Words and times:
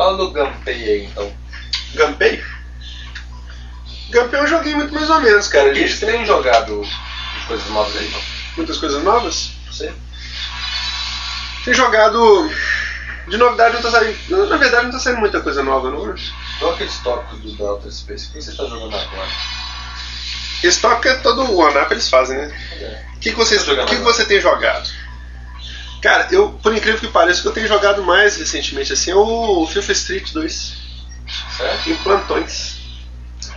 Fala 0.00 0.16
do 0.16 0.30
Gunpei 0.30 0.82
aí, 0.82 1.04
então. 1.04 1.30
Gunpei? 1.94 2.42
Gunpei 4.10 4.40
é 4.40 4.42
um 4.42 4.46
joguinho 4.46 4.78
muito 4.78 4.94
mais 4.94 5.10
ou 5.10 5.20
menos, 5.20 5.46
cara. 5.46 5.74
Gente 5.74 5.92
Você 5.92 6.06
tem 6.06 6.24
jogado 6.24 6.82
coisas 7.46 7.68
novas 7.68 7.94
aí, 7.98 8.08
não? 8.08 8.20
muitas 8.56 8.78
coisas 8.78 9.02
novas. 9.02 9.50
Você? 9.70 9.92
Tem 11.66 11.74
jogado. 11.74 12.50
De 13.28 13.36
novidade 13.36 13.74
não 13.74 13.82
tá 13.82 13.90
saindo. 13.90 14.46
Na 14.48 14.56
verdade 14.56 14.84
não 14.84 14.92
tá 14.92 14.98
saindo 14.98 15.20
muita 15.20 15.42
coisa 15.42 15.62
nova, 15.62 15.90
não. 15.90 16.14
Qual 16.58 16.72
aqueles 16.72 16.96
tópicos 17.00 17.38
do 17.38 17.52
Delta 17.58 17.90
Space? 17.90 18.28
O 18.28 18.32
que 18.32 18.40
você 18.40 18.52
está 18.52 18.64
jogando 18.64 18.96
agora? 18.96 19.28
Esse 20.64 20.80
toque 20.80 21.08
é 21.08 21.14
todo 21.16 21.42
o 21.42 21.58
OneUp 21.58 21.92
eles 21.92 22.08
fazem, 22.08 22.38
né? 22.38 22.58
É. 22.80 23.04
O 23.16 23.20
que, 23.20 23.32
que, 23.32 23.36
você, 23.36 23.58
Tá 23.58 23.84
que, 23.84 23.96
que 23.96 24.02
você 24.02 24.24
tem 24.24 24.40
jogado? 24.40 24.88
Cara, 26.00 26.28
eu, 26.30 26.50
por 26.62 26.74
incrível 26.74 26.98
que 27.00 27.08
pareça, 27.08 27.40
o 27.40 27.42
que 27.42 27.48
eu 27.48 27.52
tenho 27.52 27.68
jogado 27.68 28.02
mais 28.02 28.36
recentemente 28.38 28.92
assim 28.92 29.10
é 29.10 29.14
o 29.14 29.66
FIFA 29.66 29.92
Street 29.92 30.32
2. 30.32 30.74
Certo? 31.56 31.90
Em 31.90 31.94
plantões. 31.96 32.76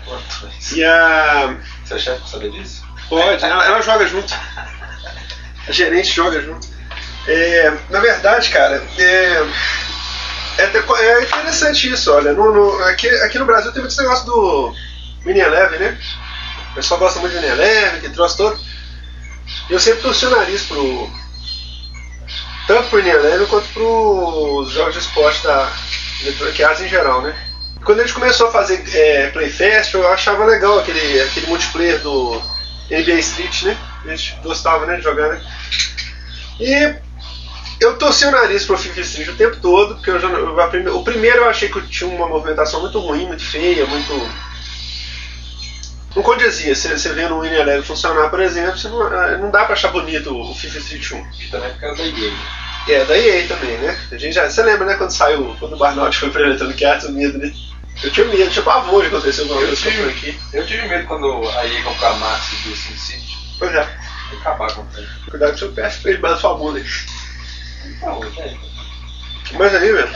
Quanto? 0.05 0.49
E 0.75 0.83
a. 0.83 1.55
Seu 1.85 1.97
chefe 1.99 2.19
não 2.19 2.27
saber 2.27 2.51
disso? 2.51 2.83
Pode, 3.09 3.43
ela, 3.43 3.65
ela 3.65 3.81
joga 3.81 4.05
junto. 4.07 4.33
A 5.67 5.71
gerente 5.71 6.11
joga 6.13 6.41
junto. 6.41 6.67
É, 7.27 7.71
na 7.89 7.99
verdade, 8.01 8.49
cara, 8.49 8.83
é, 8.97 9.47
é, 10.57 10.63
é 10.65 11.21
interessante 11.21 11.89
isso, 11.89 12.11
olha. 12.11 12.33
No, 12.33 12.53
no- 12.53 12.83
aqui, 12.85 13.07
aqui 13.21 13.39
no 13.39 13.45
Brasil 13.45 13.71
tem 13.71 13.81
muito 13.81 13.93
esse 13.93 14.01
negócio 14.01 14.25
do 14.25 14.75
Mini 15.25 15.39
Eleven, 15.39 15.79
né? 15.79 15.97
O 16.71 16.75
pessoal 16.75 16.99
gosta 16.99 17.19
muito 17.19 17.31
de 17.33 17.39
Mini 17.39 17.51
Eleven, 17.53 18.01
que 18.01 18.09
trouxe 18.09 18.35
todo. 18.37 18.59
Eu 19.69 19.79
sempre 19.79 20.01
torci 20.01 20.25
o 20.25 20.29
nariz 20.31 20.63
pro. 20.63 21.09
Tanto 22.67 22.89
pro 22.89 22.97
Mini 22.97 23.09
Eleven 23.09 23.45
quanto 23.47 23.67
pros 23.69 24.71
jogos 24.71 24.93
de 24.93 24.99
esporte 25.01 25.43
da 25.43 25.71
Electronic 26.21 26.63
Arts 26.63 26.81
em 26.81 26.87
geral, 26.87 27.21
né? 27.21 27.35
Quando 27.83 27.99
a 27.99 28.03
gente 28.03 28.13
começou 28.13 28.47
a 28.47 28.51
fazer 28.51 28.81
é, 28.95 29.29
Playfest, 29.31 29.93
eu 29.93 30.07
achava 30.07 30.45
legal 30.45 30.79
aquele, 30.79 31.21
aquele 31.21 31.47
multiplayer 31.47 31.99
do 31.99 32.41
NBA 32.89 33.19
Street, 33.19 33.63
né? 33.63 33.77
A 34.05 34.15
gente 34.15 34.37
gostava 34.41 34.85
né, 34.85 34.95
de 34.95 35.01
jogar, 35.03 35.29
né? 35.29 35.41
E 36.59 36.95
eu 37.81 37.97
torci 37.97 38.25
o 38.25 38.31
nariz 38.31 38.65
pro 38.65 38.77
FIFA 38.77 39.01
Street 39.01 39.27
o 39.29 39.35
tempo 39.35 39.57
todo, 39.57 39.95
porque 39.95 40.11
eu 40.11 40.19
já, 40.19 40.29
eu- 40.29 40.97
o 40.97 41.03
primeiro 41.03 41.39
eu 41.39 41.49
achei 41.49 41.67
que 41.67 41.81
tinha 41.87 42.09
uma 42.09 42.27
movimentação 42.27 42.79
muito 42.81 42.99
ruim, 42.99 43.27
muito 43.27 43.43
feia, 43.43 43.85
muito. 43.85 44.13
Não 46.15 46.21
condizia. 46.23 46.75
Você, 46.75 46.97
você 46.97 47.09
vendo 47.13 47.35
o 47.37 47.45
Eleven 47.45 47.81
funcionar, 47.83 48.29
por 48.29 48.39
exemplo, 48.39 48.77
você 48.77 48.87
não, 48.87 49.01
ah, 49.01 49.37
não 49.37 49.49
dá 49.51 49.63
pra 49.65 49.73
achar 49.73 49.89
bonito 49.91 50.35
o 50.35 50.53
FIFA 50.55 50.77
Street 50.79 51.11
1. 51.11 51.27
E 51.41 51.47
também 51.49 51.69
por 51.71 51.79
causa 51.79 51.97
da 51.97 52.07
EA. 52.07 52.33
É, 52.89 53.05
da 53.05 53.17
EA 53.17 53.47
também, 53.47 53.77
né? 53.77 53.97
A 54.11 54.17
gente 54.17 54.33
já, 54.33 54.49
você 54.49 54.61
lembra, 54.61 54.85
né, 54.85 54.95
quando 54.95 55.11
saiu, 55.11 55.55
quando 55.59 55.73
o 55.73 55.77
Barnard 55.77 56.15
foi 56.17 56.29
pra 56.29 56.41
Electronic 56.41 56.85
Arts, 56.85 57.07
o 57.07 57.11
medo, 57.13 57.37
né? 57.37 57.51
Eu 58.03 58.11
tinha 58.11 58.27
medo, 58.27 58.49
tinha 58.49 58.63
pavor 58.63 59.01
de 59.01 59.07
acontecer 59.07 59.41
alguma 59.41 59.61
Eu 59.61 59.67
coisa 59.67 59.81
tive. 59.89 60.03
franquia. 60.03 60.35
Eu 60.53 60.65
tive 60.67 60.87
medo 60.87 61.07
quando 61.07 61.49
a 61.49 61.65
EA 61.65 61.83
comprou 61.83 62.09
a 62.09 62.13
Max 62.15 62.49
do 62.65 62.75
Sin 62.75 62.95
City. 62.97 63.37
Pois 63.57 63.73
é, 63.73 63.87
e 64.31 64.35
acabar 64.35 64.71
com 64.73 64.85
ele. 64.97 65.07
cuidado 65.29 65.49
com 65.51 65.55
o 65.55 65.59
seu 65.59 65.69
fica 65.69 65.89
debaixo 66.13 66.35
da 66.35 66.41
sua 66.41 66.55
bunda. 66.55 66.79
aí. 66.79 66.85
Não, 68.01 68.19
velho. 68.19 68.59
Mas 69.53 69.75
aí, 69.75 69.91
velho, 69.91 70.09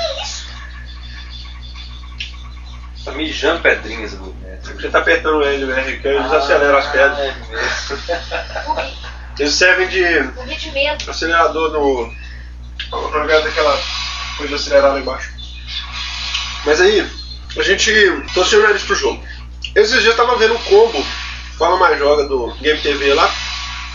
Mijando 3.17 3.61
pedrinhas 3.61 4.13
metro. 4.13 4.75
você 4.75 4.89
tá 4.89 4.99
apertando 4.99 5.39
o 5.39 5.43
L, 5.43 5.65
né, 5.65 5.99
que 6.01 6.07
eles 6.07 6.31
aceleram 6.31 6.77
as 6.77 6.87
pedras. 6.87 7.19
É. 7.19 8.97
Eles 9.39 9.53
servem 9.53 9.87
de 9.87 10.03
acelerador 11.07 11.71
no. 11.71 12.11
no 12.91 13.19
lugar 13.19 13.41
daquela 13.43 13.79
coisa 14.35 14.81
lá 14.81 14.99
embaixo. 14.99 15.29
Mas 16.65 16.81
aí, 16.81 17.07
a 17.55 17.61
gente 17.61 17.91
torceu 18.33 18.59
o 18.59 18.63
nariz 18.63 18.81
pro 18.81 18.95
jogo. 18.95 19.23
Esses 19.75 20.01
dias 20.01 20.05
eu 20.05 20.15
tava 20.15 20.37
vendo 20.37 20.55
um 20.55 20.63
combo, 20.63 21.05
Fala 21.57 21.77
Mais 21.77 21.99
Joga 21.99 22.23
do 22.23 22.51
Game 22.61 22.81
TV 22.81 23.13
lá, 23.13 23.31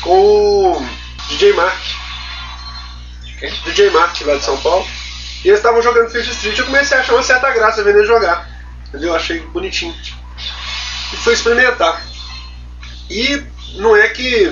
com 0.01 0.73
o 0.73 0.89
DJ 1.29 1.53
Mark. 1.55 1.83
Quem? 3.41 3.51
DJ 3.65 3.91
Mark 3.91 4.21
lá 4.21 4.37
de 4.37 4.45
São 4.45 4.57
Paulo. 4.59 4.87
E 5.45 5.49
eles 5.49 5.59
estavam 5.59 5.83
jogando 5.83 6.09
FIFA 6.09 6.31
Street 6.31 6.59
eu 6.59 6.67
comecei 6.67 6.97
a 6.97 7.01
achar 7.01 7.15
uma 7.15 7.23
certa 7.23 7.51
graça 7.51 7.83
vendo 7.83 7.99
ele 7.99 8.07
jogar. 8.07 8.52
Entendeu? 8.93 9.11
Eu 9.11 9.17
achei 9.17 9.41
bonitinho. 9.41 9.95
E 11.13 11.17
fui 11.17 11.33
experimentar. 11.33 12.03
E 13.11 13.43
não 13.77 13.97
é 13.97 14.09
que. 14.09 14.51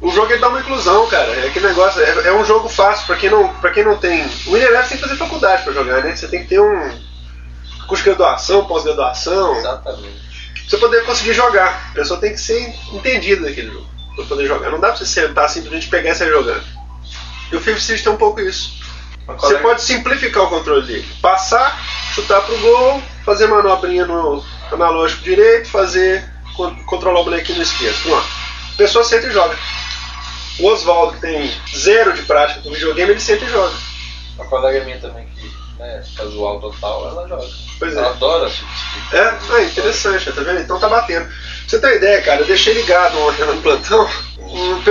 O 0.00 0.10
jogo 0.10 0.32
ele 0.32 0.40
dá 0.40 0.48
uma 0.48 0.60
inclusão, 0.60 1.06
cara. 1.08 1.30
É 1.44 1.50
que 1.50 1.60
negócio. 1.60 2.00
É, 2.00 2.28
é 2.28 2.32
um 2.32 2.44
jogo 2.44 2.68
fácil 2.68 3.06
pra 3.06 3.16
quem 3.16 3.28
não, 3.28 3.48
pra 3.54 3.70
quem 3.70 3.84
não 3.84 3.96
tem. 3.98 4.24
O 4.46 4.52
Winner 4.52 4.70
tem 4.88 4.96
que 4.96 5.02
fazer 5.02 5.16
faculdade 5.16 5.62
pra 5.62 5.72
jogar, 5.72 6.02
né? 6.02 6.14
Você 6.16 6.26
tem 6.28 6.42
que 6.42 6.48
ter 6.48 6.60
um. 6.60 7.00
curso 7.86 8.02
de 8.04 8.10
graduação, 8.10 8.64
pós-graduação. 8.64 9.56
Exatamente. 9.56 10.20
Pra 10.54 10.62
você 10.68 10.76
poder 10.78 11.04
conseguir 11.04 11.34
jogar. 11.34 11.88
A 11.90 11.94
pessoa 11.94 12.18
tem 12.20 12.30
que 12.32 12.38
ser 12.40 12.72
entendida 12.92 13.44
daquele 13.46 13.70
jogo. 13.72 13.86
Pra 14.16 14.24
poder 14.24 14.46
jogar. 14.46 14.70
Não 14.70 14.80
dá 14.80 14.88
pra 14.88 14.96
você 14.96 15.06
sentar 15.06 15.50
simplesmente 15.50 15.88
pegar 15.88 16.12
e 16.12 16.14
sair 16.14 16.30
jogando. 16.30 16.62
E 17.52 17.56
o 17.56 17.60
FIFA 17.60 17.78
Street 17.78 18.02
tem 18.04 18.12
um 18.12 18.16
pouco 18.16 18.40
isso. 18.40 18.78
Você 19.26 19.36
colega- 19.36 19.60
pode 19.62 19.82
simplificar 19.82 20.44
o 20.44 20.48
controle 20.48 20.86
dele. 20.86 21.06
Passar, 21.20 21.78
chutar 22.14 22.40
pro 22.40 22.56
gol, 22.58 23.02
fazer 23.24 23.46
manobrinha 23.46 24.06
no 24.06 24.44
analógico 24.72 25.22
direito, 25.22 25.68
fazer 25.68 26.28
con- 26.56 26.74
controlar 26.84 27.20
o 27.20 27.24
bonequinho 27.24 27.58
no 27.58 27.64
esquerdo. 27.64 28.02
Pronto. 28.02 28.26
A 28.74 28.76
pessoa 28.76 29.04
senta 29.04 29.26
e 29.26 29.32
joga. 29.32 29.56
O 30.58 30.66
Oswaldo, 30.66 31.14
que 31.14 31.20
tem 31.20 31.54
zero 31.76 32.12
de 32.12 32.22
prática 32.22 32.60
com 32.60 32.70
videogame, 32.70 33.12
ele 33.12 33.20
senta 33.20 33.44
e 33.44 33.48
joga. 33.50 33.74
Uma 34.36 34.46
colega 34.46 34.84
minha 34.84 34.98
também 34.98 35.26
que 35.34 35.50
né, 35.78 36.02
casual 36.16 36.60
total, 36.60 37.08
ela 37.08 37.26
joga. 37.28 37.46
Pois 37.78 37.96
ela 37.96 38.08
é. 38.08 38.10
adora 38.10 38.46
esse 38.46 38.56
tipo 38.58 39.16
É, 39.16 39.38
ah, 39.50 39.62
interessante, 39.62 40.30
tá 40.30 40.42
vendo? 40.42 40.60
Então 40.60 40.78
tá 40.78 40.88
batendo. 40.88 41.26
Pra 41.26 41.34
você 41.66 41.78
ter 41.78 41.86
uma 41.86 41.96
ideia, 41.96 42.22
cara, 42.22 42.40
eu 42.42 42.46
deixei 42.46 42.74
ligado 42.74 43.18
ontem 43.20 43.44
no 43.46 43.62
plantão, 43.62 44.08
um 44.38 44.82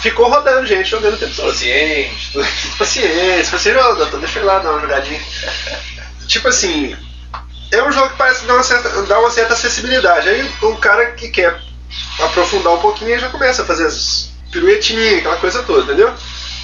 ficou 0.00 0.28
rodando 0.28 0.66
gente 0.66 0.88
jogando 0.90 1.14
o 1.14 1.18
tempo 1.18 1.34
todo. 1.34 1.46
Paciente, 1.46 2.32
tudo. 2.32 2.46
Paciência, 2.78 3.74
doutor, 3.94 4.20
deixa 4.20 4.40
eu 4.40 4.46
lá 4.46 4.58
dar 4.58 4.72
uma 4.72 4.80
jogadinha. 4.80 5.20
Tipo 6.26 6.48
assim, 6.48 6.96
é 7.74 7.82
um 7.82 7.92
jogo 7.92 8.10
que 8.10 8.16
parece 8.16 8.44
dar 8.44 8.54
uma 8.54 8.62
certa, 8.62 9.02
dar 9.02 9.20
uma 9.20 9.30
certa 9.30 9.54
acessibilidade. 9.54 10.28
Aí 10.28 10.50
o 10.62 10.76
cara 10.76 11.12
que 11.12 11.28
quer 11.28 11.60
aprofundar 12.20 12.74
um 12.74 12.80
pouquinho 12.80 13.18
já 13.18 13.28
começa 13.28 13.62
a 13.62 13.64
fazer 13.64 13.86
as 13.86 14.30
piruetinhas, 14.50 15.18
aquela 15.18 15.36
coisa 15.36 15.62
toda, 15.62 15.82
entendeu? 15.82 16.12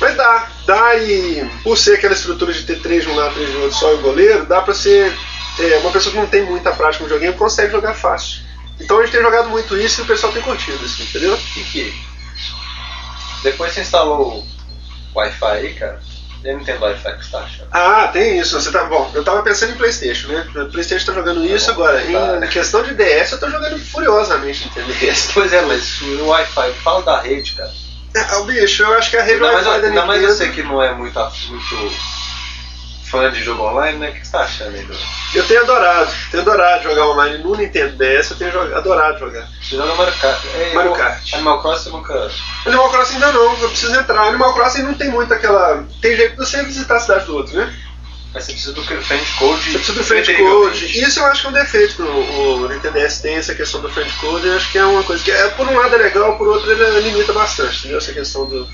Mas 0.00 0.16
dá, 0.16 0.48
dá 0.66 0.96
e 0.96 1.44
por 1.62 1.76
ser 1.76 1.96
aquela 1.96 2.14
estrutura 2.14 2.52
de 2.52 2.62
ter 2.62 2.80
três 2.80 3.04
de 3.04 3.10
um 3.10 3.16
lado, 3.16 3.34
três 3.34 3.50
de 3.50 3.56
outro, 3.56 3.76
só 3.76 3.92
o 3.94 3.98
goleiro, 3.98 4.46
dá 4.46 4.62
pra 4.62 4.72
ser. 4.72 5.12
é, 5.58 5.78
uma 5.78 5.90
pessoa 5.90 6.12
que 6.12 6.18
não 6.18 6.26
tem 6.26 6.42
muita 6.42 6.72
prática 6.72 7.04
no 7.04 7.10
joguinho 7.10 7.34
consegue 7.34 7.72
jogar 7.72 7.94
fácil. 7.94 8.40
Então 8.80 8.98
a 8.98 9.02
gente 9.02 9.12
tem 9.12 9.20
jogado 9.20 9.50
muito 9.50 9.76
isso 9.76 10.00
e 10.00 10.04
o 10.04 10.06
pessoal 10.06 10.32
tem 10.32 10.40
curtido 10.42 10.82
isso, 10.84 11.02
entendeu? 11.02 11.38
E 11.56 11.60
que? 11.64 11.94
Depois 13.42 13.72
você 13.72 13.82
instalou 13.82 14.38
o 15.14 15.18
Wi-Fi 15.18 15.46
aí, 15.46 15.74
cara. 15.74 16.00
Eu 16.42 16.54
não 16.54 16.60
entendo 16.62 16.80
Wi-Fi 16.82 17.16
que 17.18 17.24
você 17.24 17.30
tá 17.30 17.38
achando. 17.40 17.68
Ah, 17.70 18.08
tem 18.12 18.38
isso. 18.38 18.58
Você 18.58 18.70
tá 18.72 18.84
bom. 18.84 19.10
Eu 19.14 19.22
tava 19.22 19.42
pensando 19.42 19.72
em 19.72 19.76
PlayStation, 19.76 20.28
né? 20.28 20.46
O 20.54 20.66
PlayStation 20.66 21.06
tá 21.06 21.12
jogando 21.12 21.44
isso 21.44 21.66
bom, 21.74 21.82
agora. 21.84 22.00
tá. 22.00 22.46
Em 22.46 22.48
questão 22.48 22.82
de 22.82 22.94
DS, 22.94 23.32
eu 23.32 23.40
tô 23.40 23.50
jogando 23.50 23.78
furiosamente 23.78 24.70
em 24.76 24.82
DS. 24.84 25.30
Pois 25.34 25.52
é, 25.52 25.60
mas 25.62 26.00
o 26.00 26.26
Wi-Fi, 26.26 26.72
fala 26.82 27.02
da 27.02 27.20
rede, 27.20 27.52
cara. 27.52 27.70
É, 28.14 28.36
o 28.36 28.44
bicho, 28.44 28.82
eu 28.82 28.94
acho 28.94 29.10
que 29.10 29.16
a 29.16 29.22
rede 29.22 29.42
Wi-Fi 29.42 29.64
da 29.64 29.86
ainda 29.86 30.06
mais 30.06 30.20
Nintendo. 30.20 30.38
você 30.38 30.48
que 30.48 30.62
não 30.62 30.82
é 30.82 30.92
muito, 30.94 31.18
muito 31.48 31.90
fã 33.10 33.30
de 33.30 33.42
jogo 33.42 33.62
online, 33.64 33.98
né? 33.98 34.10
O 34.10 34.12
que 34.14 34.24
você 34.26 34.32
tá 34.32 34.40
achando 34.40 34.74
aí, 34.76 34.82
do... 34.84 34.94
Eu 35.34 35.46
tenho 35.46 35.62
adorado, 35.62 36.10
tenho 36.30 36.42
adorado 36.42 36.82
jogar 36.84 37.06
online 37.08 37.38
no 37.38 37.54
Nintendo 37.56 37.96
DS, 37.96 38.30
eu 38.30 38.36
tenho 38.36 38.52
jog- 38.52 38.72
adorado 38.74 39.18
jogar. 39.18 39.48
Você 39.62 39.76
joga 39.76 39.94
Mario 39.94 40.14
Kart. 40.14 40.44
É, 40.54 40.72
Mario 40.74 40.92
Kart. 40.92 41.34
Animal 41.34 41.62
Crossing 41.62 41.90
nunca... 41.90 42.30
Animal 42.66 42.90
Crossing 42.90 43.14
ainda 43.14 43.32
não, 43.32 43.60
eu 43.60 43.68
preciso 43.68 43.94
entrar. 43.94 44.22
Animal 44.28 44.54
Crossing 44.54 44.82
não 44.82 44.94
tem 44.94 45.10
muito 45.10 45.32
aquela. 45.34 45.84
Tem 46.00 46.16
jeito 46.16 46.32
de 46.32 46.36
você 46.38 46.62
visitar 46.62 46.96
a 46.96 47.00
cidade 47.00 47.26
do 47.26 47.36
outro, 47.36 47.56
né? 47.56 47.74
Mas 48.32 48.44
você 48.44 48.52
precisa 48.52 48.72
do 48.72 48.82
friend 48.84 49.26
code. 49.38 49.62
Você 49.62 49.78
precisa 49.78 49.98
do 49.98 50.04
friend 50.04 50.34
code. 50.36 51.00
Isso 51.02 51.18
eu 51.18 51.26
acho 51.26 51.40
que 51.40 51.46
é 51.48 51.50
um 51.50 51.52
defeito 51.52 51.94
que 51.96 52.02
o, 52.02 52.62
o 52.62 52.68
Nintendo 52.68 52.94
DS 53.00 53.20
tem, 53.20 53.34
essa 53.34 53.54
questão 53.56 53.80
do 53.80 53.88
friend 53.88 54.12
code. 54.20 54.46
Eu 54.46 54.56
acho 54.56 54.70
que 54.70 54.78
é 54.78 54.84
uma 54.84 55.02
coisa 55.02 55.22
que, 55.24 55.32
é, 55.32 55.48
por 55.48 55.66
um 55.66 55.76
lado, 55.76 55.96
é 55.96 55.98
legal, 55.98 56.38
por 56.38 56.46
outro, 56.46 56.70
ele 56.70 57.10
limita 57.10 57.32
bastante, 57.32 57.78
entendeu? 57.80 57.98
Essa 57.98 58.12
questão 58.12 58.44
do. 58.46 58.68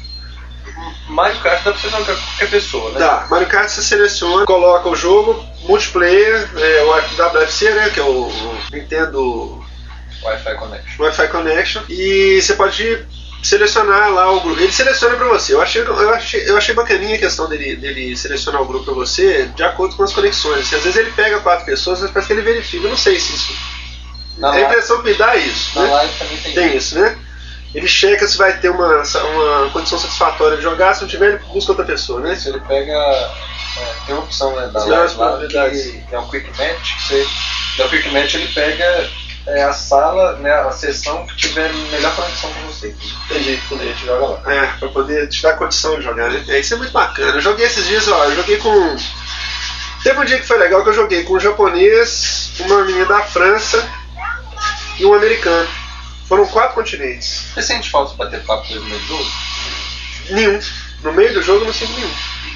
Mario 1.08 1.40
Kart 1.40 1.62
dá 1.64 1.72
pra 1.72 1.80
você 1.80 1.88
jogar 1.88 2.14
com 2.14 2.22
qualquer 2.22 2.50
pessoa, 2.50 2.90
né? 2.92 2.98
Dá, 2.98 3.26
Mario 3.30 3.46
Kart 3.48 3.68
você 3.68 3.82
seleciona, 3.82 4.44
coloca 4.44 4.88
o 4.88 4.96
jogo, 4.96 5.44
multiplayer, 5.62 6.50
é, 6.56 6.82
o 6.82 7.38
WFC, 7.38 7.70
né? 7.70 7.90
Que 7.90 8.00
é 8.00 8.02
o, 8.02 8.26
o 8.28 8.58
Nintendo 8.72 9.64
Wi-Fi 10.22 10.54
Connection. 10.56 11.04
Wi-Fi 11.04 11.28
Connection. 11.28 11.82
E 11.88 12.40
você 12.42 12.54
pode 12.54 13.06
selecionar 13.42 14.10
lá 14.10 14.32
o 14.32 14.40
grupo. 14.40 14.60
Ele 14.60 14.72
seleciona 14.72 15.16
pra 15.16 15.28
você. 15.28 15.54
Eu 15.54 15.62
achei, 15.62 15.82
eu 15.82 16.10
achei, 16.10 16.50
eu 16.50 16.56
achei 16.56 16.74
bacaninha 16.74 17.14
a 17.14 17.18
questão 17.18 17.48
dele, 17.48 17.76
dele 17.76 18.16
selecionar 18.16 18.62
o 18.62 18.66
grupo 18.66 18.86
pra 18.86 18.94
você 18.94 19.46
de 19.54 19.62
acordo 19.62 19.94
com 19.96 20.02
as 20.02 20.12
conexões. 20.12 20.66
Assim, 20.66 20.76
às 20.76 20.82
vezes 20.82 20.96
ele 20.98 21.12
pega 21.12 21.40
quatro 21.40 21.64
pessoas, 21.64 22.00
mas 22.00 22.10
parece 22.10 22.26
que 22.26 22.32
ele 22.34 22.42
verifica. 22.42 22.86
Eu 22.86 22.90
não 22.90 22.96
sei 22.96 23.18
se 23.20 23.34
isso. 23.34 23.54
Na 24.38 24.48
a 24.48 24.50
live, 24.50 24.66
impressão 24.66 24.98
que 24.98 25.10
me 25.10 25.14
dá 25.14 25.36
é 25.36 25.38
isso. 25.38 25.78
na 25.78 25.84
né? 25.84 25.92
live 25.92 26.12
também 26.18 26.36
tem, 26.38 26.52
Tem 26.54 26.76
isso, 26.76 26.98
né? 26.98 27.16
Ele 27.76 27.86
checa 27.86 28.26
se 28.26 28.38
vai 28.38 28.56
ter 28.58 28.70
uma, 28.70 29.02
uma 29.02 29.70
condição 29.70 29.98
satisfatória 29.98 30.56
de 30.56 30.62
jogar, 30.62 30.94
se 30.94 31.02
não 31.02 31.08
tiver, 31.08 31.34
ele 31.34 31.38
busca 31.52 31.72
outra 31.72 31.84
pessoa, 31.84 32.20
né? 32.20 32.34
Se 32.34 32.48
ele 32.48 32.58
pega 32.60 32.94
É, 32.94 33.94
tem 34.06 34.14
uma 34.14 34.24
opção 34.24 34.56
né, 34.56 34.66
da 34.68 34.82
live 34.82 35.16
lá 35.18 35.38
que 35.68 36.02
é 36.10 36.18
um 36.18 36.26
quick 36.26 36.48
match, 36.58 36.96
que 36.96 37.02
você. 37.02 37.26
No 37.76 37.88
quick 37.90 38.08
match 38.08 38.34
ele 38.34 38.48
pega 38.48 39.10
é, 39.46 39.62
a 39.62 39.74
sala, 39.74 40.38
né, 40.38 40.50
a 40.54 40.72
sessão 40.72 41.26
que 41.26 41.36
tiver 41.36 41.70
melhor 41.90 42.16
conexão 42.16 42.50
com 42.50 42.60
você. 42.62 42.96
Entendi, 43.28 43.60
entendi. 43.66 43.88
gente 43.88 44.06
joga 44.06 44.26
lá. 44.26 44.54
É, 44.54 44.66
pra 44.78 44.88
poder 44.88 45.28
te 45.28 45.42
dar 45.42 45.58
condição 45.58 45.96
de 45.96 46.02
jogar, 46.02 46.30
né? 46.30 46.42
É, 46.48 46.58
isso 46.58 46.72
é 46.72 46.78
muito 46.78 46.92
bacana. 46.92 47.36
Eu 47.36 47.42
joguei 47.42 47.66
esses 47.66 47.86
dias, 47.86 48.08
ó, 48.08 48.24
eu 48.24 48.36
joguei 48.36 48.56
com. 48.56 48.96
Teve 50.02 50.18
um 50.18 50.24
dia 50.24 50.38
que 50.40 50.46
foi 50.46 50.56
legal 50.56 50.82
que 50.82 50.88
eu 50.88 50.94
joguei 50.94 51.24
com 51.24 51.34
um 51.34 51.40
japonês, 51.40 52.52
uma 52.60 52.86
menina 52.86 53.04
da 53.04 53.20
França 53.20 53.86
e 54.98 55.04
um 55.04 55.12
americano. 55.12 55.68
Foram 56.28 56.46
quatro 56.48 56.74
continentes. 56.74 57.46
Você 57.54 57.62
sente 57.62 57.90
falta 57.90 58.12
de 58.12 58.18
bater 58.18 58.42
papo 58.44 58.66
com 58.66 58.74
eles 58.74 58.84
no 58.88 58.98
jogo? 59.06 59.26
Nenhum. 60.30 60.60
No 61.02 61.12
meio 61.12 61.32
do 61.34 61.42
jogo 61.42 61.60
eu 61.60 61.66
não 61.66 61.72
sinto 61.72 61.92
nenhum. 61.92 62.14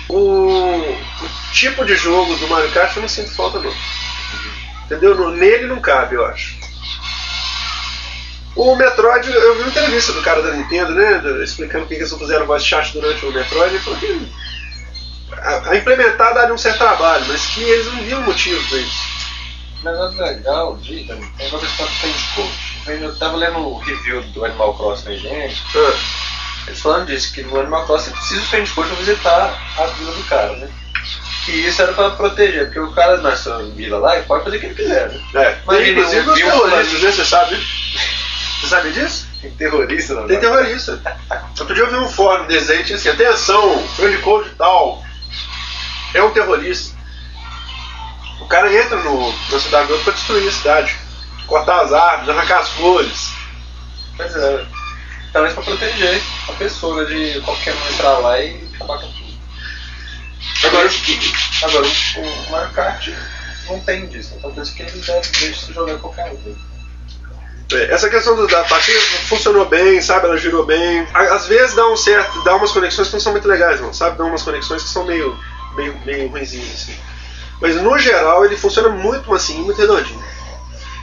O, 0.08 0.80
o 0.92 1.28
tipo 1.52 1.84
de 1.84 1.94
jogo 1.94 2.34
do 2.36 2.48
Mario 2.48 2.70
Kart 2.72 2.96
eu 2.96 3.02
não 3.02 3.08
sinto 3.08 3.30
falta 3.34 3.60
não. 3.60 3.72
Entendeu? 4.86 5.14
No- 5.14 5.30
Nele 5.30 5.66
não 5.68 5.80
cabe, 5.80 6.16
eu 6.16 6.26
acho. 6.26 6.58
O 8.56 8.74
Metroid, 8.74 9.30
eu 9.32 9.54
vi 9.54 9.60
uma 9.62 9.68
entrevista 9.68 10.12
do 10.12 10.20
cara 10.22 10.42
da 10.42 10.52
Nintendo, 10.52 10.92
né? 10.94 11.18
do- 11.18 11.42
Explicando 11.42 11.84
por 11.84 11.90
que 11.90 11.94
eles 11.94 12.10
não 12.10 12.18
fizeram 12.18 12.46
voice 12.46 12.66
chat 12.66 12.92
durante 12.92 13.24
o 13.24 13.32
Metroid. 13.32 13.74
Ele 13.74 13.78
falou 13.84 13.98
que 14.00 14.32
a, 15.32 15.70
a 15.70 15.76
implementar 15.76 16.34
daria 16.34 16.52
um 16.52 16.58
certo 16.58 16.78
trabalho, 16.78 17.24
mas 17.28 17.46
que 17.46 17.62
eles 17.62 17.86
não 17.86 18.02
viam 18.02 18.22
motivo 18.22 18.68
pra 18.68 18.78
isso. 18.78 19.10
Mas 19.84 19.94
é 20.18 20.22
legal, 20.22 20.76
tem 20.84 21.06
uma 21.48 21.60
questão 21.60 21.86
que 21.86 22.00
tem 22.00 22.12
de 22.12 22.24
coach. 22.34 22.69
Eu 22.86 23.16
tava 23.16 23.36
lendo 23.36 23.58
o 23.58 23.78
review 23.78 24.22
do 24.22 24.44
Animal 24.44 24.74
Crossing 24.74 25.16
gente. 25.16 25.62
Ah, 25.76 25.94
Eles 26.66 26.80
falando 26.80 27.06
disso, 27.06 27.32
que 27.32 27.42
no 27.42 27.60
Animal 27.60 27.86
Crossing 27.86 28.10
do 28.10 28.46
Fend 28.46 28.70
Coach 28.70 28.88
pra 28.88 28.96
visitar 28.96 29.72
a 29.78 29.86
vila 29.86 30.12
do 30.12 30.24
cara, 30.24 30.56
né? 30.56 30.68
Que 31.44 31.52
isso 31.52 31.80
era 31.80 31.92
pra 31.92 32.10
proteger, 32.10 32.66
porque 32.66 32.80
o 32.80 32.92
cara 32.92 33.18
na 33.18 33.36
sua 33.36 33.62
vila 33.62 33.98
lá 33.98 34.16
ele 34.16 34.26
pode 34.26 34.44
fazer 34.44 34.56
o 34.56 34.60
que 34.60 34.66
ele 34.66 34.74
quiser, 34.74 35.08
né? 35.08 35.20
é. 35.34 35.58
Mas 35.66 35.88
inclusive 35.88 36.28
os 36.28 36.38
terroristas, 36.38 37.02
né? 37.02 37.12
Você 37.12 37.24
sabe? 37.24 37.56
Você 37.56 38.66
sabe 38.66 38.92
disso? 38.92 39.26
Tem 39.40 39.50
terrorista, 39.52 40.14
não 40.14 40.26
Tem 40.26 40.36
né? 40.36 40.40
terrorista. 40.42 41.00
Outro 41.58 41.74
dia 41.74 41.84
eu 41.84 41.90
vi 41.90 41.96
um 41.96 42.08
fórum 42.08 42.46
tinha 42.46 42.60
assim, 42.60 43.08
atenção, 43.08 43.88
friend 43.96 44.18
code 44.18 44.50
tal, 44.50 45.02
é 46.12 46.22
um 46.22 46.30
terrorista. 46.30 46.94
O 48.40 48.46
cara 48.46 48.72
entra 48.74 48.96
no, 48.98 49.32
na 49.50 49.58
cidade 49.58 49.92
pra 50.04 50.12
destruir 50.12 50.46
a 50.46 50.52
cidade. 50.52 50.96
Cortar 51.50 51.80
as 51.82 51.92
árvores, 51.92 52.28
arrancar 52.30 52.60
as 52.60 52.68
flores. 52.70 53.32
Pois 54.16 54.34
é. 54.36 54.64
Talvez 55.32 55.52
pra 55.54 55.62
proteger 55.64 56.22
a 56.48 56.52
pessoa 56.52 57.04
de 57.06 57.40
qualquer 57.42 57.74
um 57.74 57.88
entrar 57.92 58.18
lá 58.18 58.40
e 58.40 58.68
acabar 58.74 58.98
com 59.00 59.10
tudo. 59.12 59.30
Agora, 60.64 60.88
Agora, 61.62 61.86
o, 61.86 62.20
o 62.20 62.50
Mario 62.52 62.70
Kart 62.72 63.08
não 63.66 63.80
tem 63.80 64.06
disso, 64.06 64.34
então 64.36 64.52
por 64.52 64.62
isso 64.62 64.74
que 64.74 64.82
ele 64.82 64.90
deve 64.92 65.28
deixar 65.28 65.66
se 65.66 65.72
jogar 65.72 65.98
qualquer 65.98 66.32
um. 66.32 66.56
é, 67.72 67.92
essa 67.92 68.08
questão 68.08 68.34
do- 68.36 68.46
da 68.46 68.64
partida 68.64 68.98
funcionou 69.28 69.64
bem, 69.66 70.00
sabe? 70.00 70.26
Ela 70.26 70.36
girou 70.36 70.64
bem. 70.64 71.06
Às 71.14 71.46
vezes 71.46 71.74
dá 71.74 71.86
um 71.88 71.96
certo, 71.96 72.42
dá 72.44 72.54
umas 72.56 72.72
conexões 72.72 73.08
que 73.08 73.14
não 73.14 73.20
são 73.20 73.32
muito 73.32 73.46
legais, 73.48 73.80
não, 73.80 73.92
sabe? 73.92 74.16
Dá 74.18 74.24
umas 74.24 74.42
conexões 74.42 74.82
que 74.82 74.88
são 74.88 75.04
meio, 75.04 75.36
meio, 75.76 75.98
meio 76.04 76.28
ruinzinhas, 76.28 76.72
assim. 76.74 76.96
Mas 77.60 77.76
no 77.76 77.98
geral 77.98 78.44
ele 78.44 78.56
funciona 78.56 78.88
muito 78.88 79.32
assim, 79.34 79.58
muito 79.62 79.80
redondinho. 79.80 80.22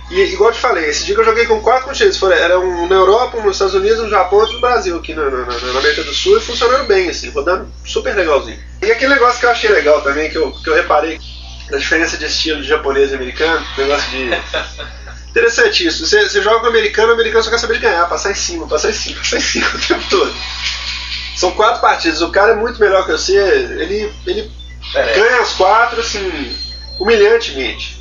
E 0.09 0.21
igual 0.21 0.51
eu 0.51 0.55
te 0.55 0.61
falei, 0.61 0.85
esse 0.89 1.03
dia 1.03 1.13
que 1.15 1.19
eu 1.21 1.25
joguei 1.25 1.45
com 1.45 1.59
quatro 1.61 1.85
continentes, 1.87 2.17
foram- 2.17 2.35
era 2.37 2.57
um 2.59 2.87
na 2.87 2.95
Europa, 2.95 3.37
um 3.37 3.43
nos 3.43 3.55
Estados 3.57 3.73
Unidos, 3.75 3.99
no 4.03 4.09
Japão 4.09 4.39
e 4.39 4.41
outro 4.41 4.55
no 4.55 4.61
Brasil, 4.61 4.95
aqui 4.97 5.13
na, 5.13 5.29
na, 5.29 5.45
na- 5.45 5.79
América 5.79 6.03
do 6.03 6.13
Sul, 6.13 6.37
e 6.37 6.41
funcionando 6.41 6.85
bem, 6.87 7.09
assim, 7.09 7.29
rodando 7.29 7.69
super 7.85 8.15
legalzinho. 8.15 8.57
E 8.81 8.89
aquele 8.91 9.13
negócio 9.13 9.39
que 9.39 9.45
eu 9.45 9.49
achei 9.51 9.69
legal 9.69 10.01
também, 10.01 10.29
que 10.29 10.37
eu, 10.37 10.51
que 10.51 10.69
eu 10.69 10.75
reparei, 10.75 11.19
da 11.69 11.77
diferença 11.77 12.15
de 12.17 12.25
estilo 12.25 12.61
de 12.61 12.67
japonês 12.69 13.11
e 13.11 13.15
americano, 13.15 13.65
negócio 13.77 14.09
de. 14.11 14.29
Interessante 15.29 15.85
isso. 15.85 16.05
Você, 16.07 16.27
você 16.27 16.41
joga 16.41 16.61
com 16.61 16.65
o 16.67 16.69
americano, 16.69 17.09
o 17.09 17.13
americano 17.13 17.43
só 17.43 17.49
quer 17.49 17.59
saber 17.59 17.73
de 17.75 17.81
ganhar, 17.81 18.07
passar 18.07 18.31
em 18.31 18.35
cima, 18.35 18.65
passar 18.65 18.89
em 18.89 18.93
cima, 18.93 19.17
passar 19.19 19.37
em 19.37 19.41
cima 19.41 19.67
o 19.75 19.79
tempo 19.87 20.03
todo. 20.09 20.33
São 21.35 21.51
quatro 21.51 21.81
partidas, 21.81 22.21
o 22.21 22.31
cara 22.31 22.53
é 22.53 22.55
muito 22.55 22.79
melhor 22.79 23.05
que 23.05 23.11
você, 23.11 23.35
ele, 23.37 24.11
ele 24.25 24.51
ganha 24.93 25.41
as 25.41 25.51
quatro, 25.53 25.99
assim, 25.99 26.57
humilhantemente. 26.97 27.96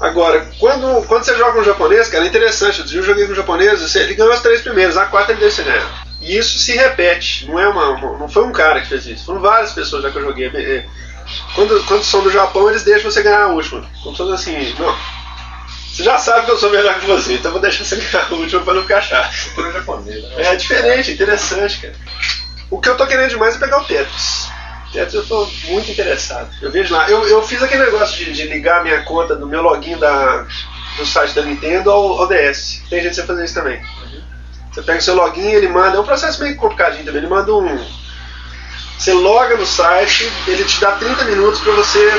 Agora, 0.00 0.48
quando, 0.58 1.06
quando 1.06 1.24
você 1.24 1.36
joga 1.36 1.60
um 1.60 1.64
japonês, 1.64 2.08
cara, 2.08 2.24
é 2.24 2.28
interessante. 2.28 2.94
Eu 2.96 3.02
joguei 3.02 3.26
com 3.26 3.32
um 3.32 3.36
japonês, 3.36 3.80
você- 3.82 4.00
ele 4.00 4.14
ganhou 4.14 4.32
as 4.32 4.40
três 4.40 4.62
primeiras, 4.62 4.96
a 4.96 5.04
quarta 5.06 5.32
ele 5.32 5.40
ganhar. 5.40 6.04
E 6.22 6.36
isso 6.38 6.58
se 6.58 6.72
repete, 6.74 7.46
não 7.46 7.58
é 7.58 7.68
uma, 7.68 7.90
uma- 7.90 8.18
não 8.18 8.28
foi 8.28 8.44
um 8.44 8.52
cara 8.52 8.80
que 8.80 8.88
fez 8.88 9.06
isso, 9.06 9.24
foram 9.26 9.40
várias 9.40 9.72
pessoas 9.72 10.02
já 10.02 10.10
que 10.10 10.16
eu 10.18 10.22
joguei. 10.22 10.46
É, 10.48 10.86
Quando, 11.54 11.84
quando 11.84 12.02
são 12.02 12.22
do 12.22 12.30
Japão, 12.30 12.68
eles 12.68 12.82
deixam 12.82 13.08
você 13.10 13.22
ganhar 13.22 13.42
a 13.44 13.48
última. 13.48 13.84
Como 14.02 14.16
todos 14.16 14.32
assim, 14.34 14.74
não. 14.78 14.96
Você 15.92 16.02
já 16.02 16.18
sabe 16.18 16.46
que 16.46 16.50
eu 16.50 16.58
sou 16.58 16.70
melhor 16.70 16.98
que 16.98 17.06
você, 17.06 17.34
então 17.34 17.52
vou 17.52 17.60
deixar 17.60 17.84
você 17.84 17.96
ganhar 17.96 18.26
a 18.30 18.34
última 18.34 18.62
pra 18.62 18.74
não 18.74 18.82
ficar 18.82 19.00
chato. 19.00 19.32
né? 19.56 19.82
É 20.38 20.56
diferente, 20.56 21.12
interessante, 21.12 21.78
cara. 21.82 21.94
O 22.70 22.80
que 22.80 22.88
eu 22.88 22.96
tô 22.96 23.06
querendo 23.06 23.28
demais 23.30 23.54
é 23.56 23.58
pegar 23.58 23.78
o 23.80 23.84
Tetris. 23.84 24.48
Tetris 24.92 25.14
eu 25.14 25.26
tô 25.26 25.46
muito 25.68 25.90
interessado. 25.90 26.50
Eu 26.60 26.70
vejo 26.70 26.92
lá. 26.92 27.08
Eu, 27.08 27.26
eu 27.28 27.42
fiz 27.42 27.62
aquele 27.62 27.84
negócio 27.84 28.16
de, 28.16 28.32
de 28.32 28.42
ligar 28.44 28.82
minha 28.82 29.02
conta 29.04 29.36
do 29.36 29.46
meu 29.46 29.62
login 29.62 29.96
da, 29.96 30.46
do 30.96 31.06
site 31.06 31.34
da 31.34 31.42
Nintendo 31.42 31.90
ao, 31.90 32.20
ao 32.20 32.28
DS. 32.28 32.82
Tem 32.90 33.02
gente 33.02 33.20
que 33.20 33.26
fazer 33.26 33.44
isso 33.44 33.54
também. 33.54 33.80
Você 34.72 34.82
pega 34.82 34.98
o 34.98 35.02
seu 35.02 35.14
login, 35.14 35.48
ele 35.48 35.68
manda. 35.68 35.96
É 35.96 36.00
um 36.00 36.04
processo 36.04 36.42
meio 36.42 36.56
complicadinho 36.56 37.04
também. 37.04 37.20
Ele 37.20 37.30
manda 37.30 37.54
um. 37.54 37.86
Você 38.98 39.12
loga 39.12 39.56
no 39.56 39.64
site, 39.64 40.30
ele 40.46 40.64
te 40.64 40.78
dá 40.80 40.92
30 40.92 41.24
minutos 41.24 41.60
para 41.60 41.72
você 41.72 42.12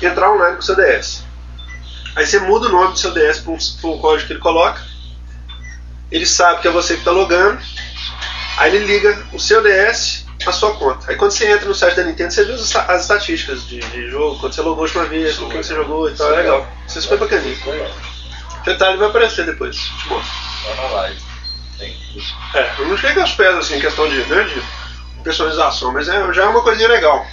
entrar 0.00 0.32
online 0.32 0.56
com 0.56 0.62
o 0.62 0.64
seu 0.64 0.74
DS. 0.74 1.22
Aí 2.16 2.26
você 2.26 2.38
muda 2.38 2.68
o 2.68 2.72
nome 2.72 2.92
do 2.92 2.98
seu 2.98 3.12
DS 3.12 3.40
para 3.40 3.52
um, 3.52 3.58
um 3.92 3.98
código 3.98 4.26
que 4.28 4.32
ele 4.32 4.40
coloca. 4.40 4.80
Ele 6.10 6.24
sabe 6.24 6.62
que 6.62 6.68
é 6.68 6.70
você 6.70 6.94
que 6.94 7.00
está 7.00 7.10
logando. 7.10 7.60
Aí 8.56 8.74
ele 8.74 8.86
liga 8.86 9.26
o 9.32 9.38
seu 9.38 9.62
DS 9.62 10.23
à 10.50 10.52
sua 10.52 10.74
conta. 10.74 11.10
Aí 11.10 11.16
quando 11.16 11.30
você 11.32 11.50
entra 11.50 11.66
no 11.66 11.74
site 11.74 11.94
da 11.96 12.04
Nintendo, 12.04 12.32
você 12.32 12.44
vê 12.44 12.52
as, 12.54 12.60
esta- 12.62 12.82
as 12.92 13.02
estatísticas 13.02 13.66
de, 13.66 13.78
de 13.80 14.10
jogo, 14.10 14.38
quando 14.40 14.52
você 14.52 14.60
logou 14.62 14.80
a 14.80 14.86
última 14.86 15.04
vez, 15.06 15.36
com 15.36 15.48
quem 15.48 15.62
você 15.62 15.74
jogou 15.74 16.08
e 16.10 16.14
tal. 16.14 16.32
É 16.32 16.36
legal. 16.36 16.66
Isso 16.86 16.98
é 16.98 17.02
super 17.02 17.18
bacaninho. 17.18 17.58
Legal. 17.66 17.90
O 18.60 18.64
detalhe 18.64 18.96
vai 18.96 19.08
aparecer 19.08 19.44
depois. 19.46 19.76
Te 19.76 20.08
mostro. 20.08 20.32
Tá 20.64 20.82
na 20.82 20.88
live. 20.88 21.20
Tem. 21.78 21.96
É, 22.54 22.72
eu 22.78 22.86
não 22.88 22.96
chego 22.96 23.20
aos 23.20 23.32
pés 23.32 23.56
assim, 23.56 23.76
em 23.76 23.80
questão 23.80 24.08
de, 24.08 24.16
né, 24.24 24.42
de 24.44 24.62
personalização, 25.22 25.92
mas 25.92 26.08
é, 26.08 26.32
já 26.32 26.44
é 26.44 26.46
uma 26.46 26.62
coisinha 26.62 26.88
legal. 26.88 27.26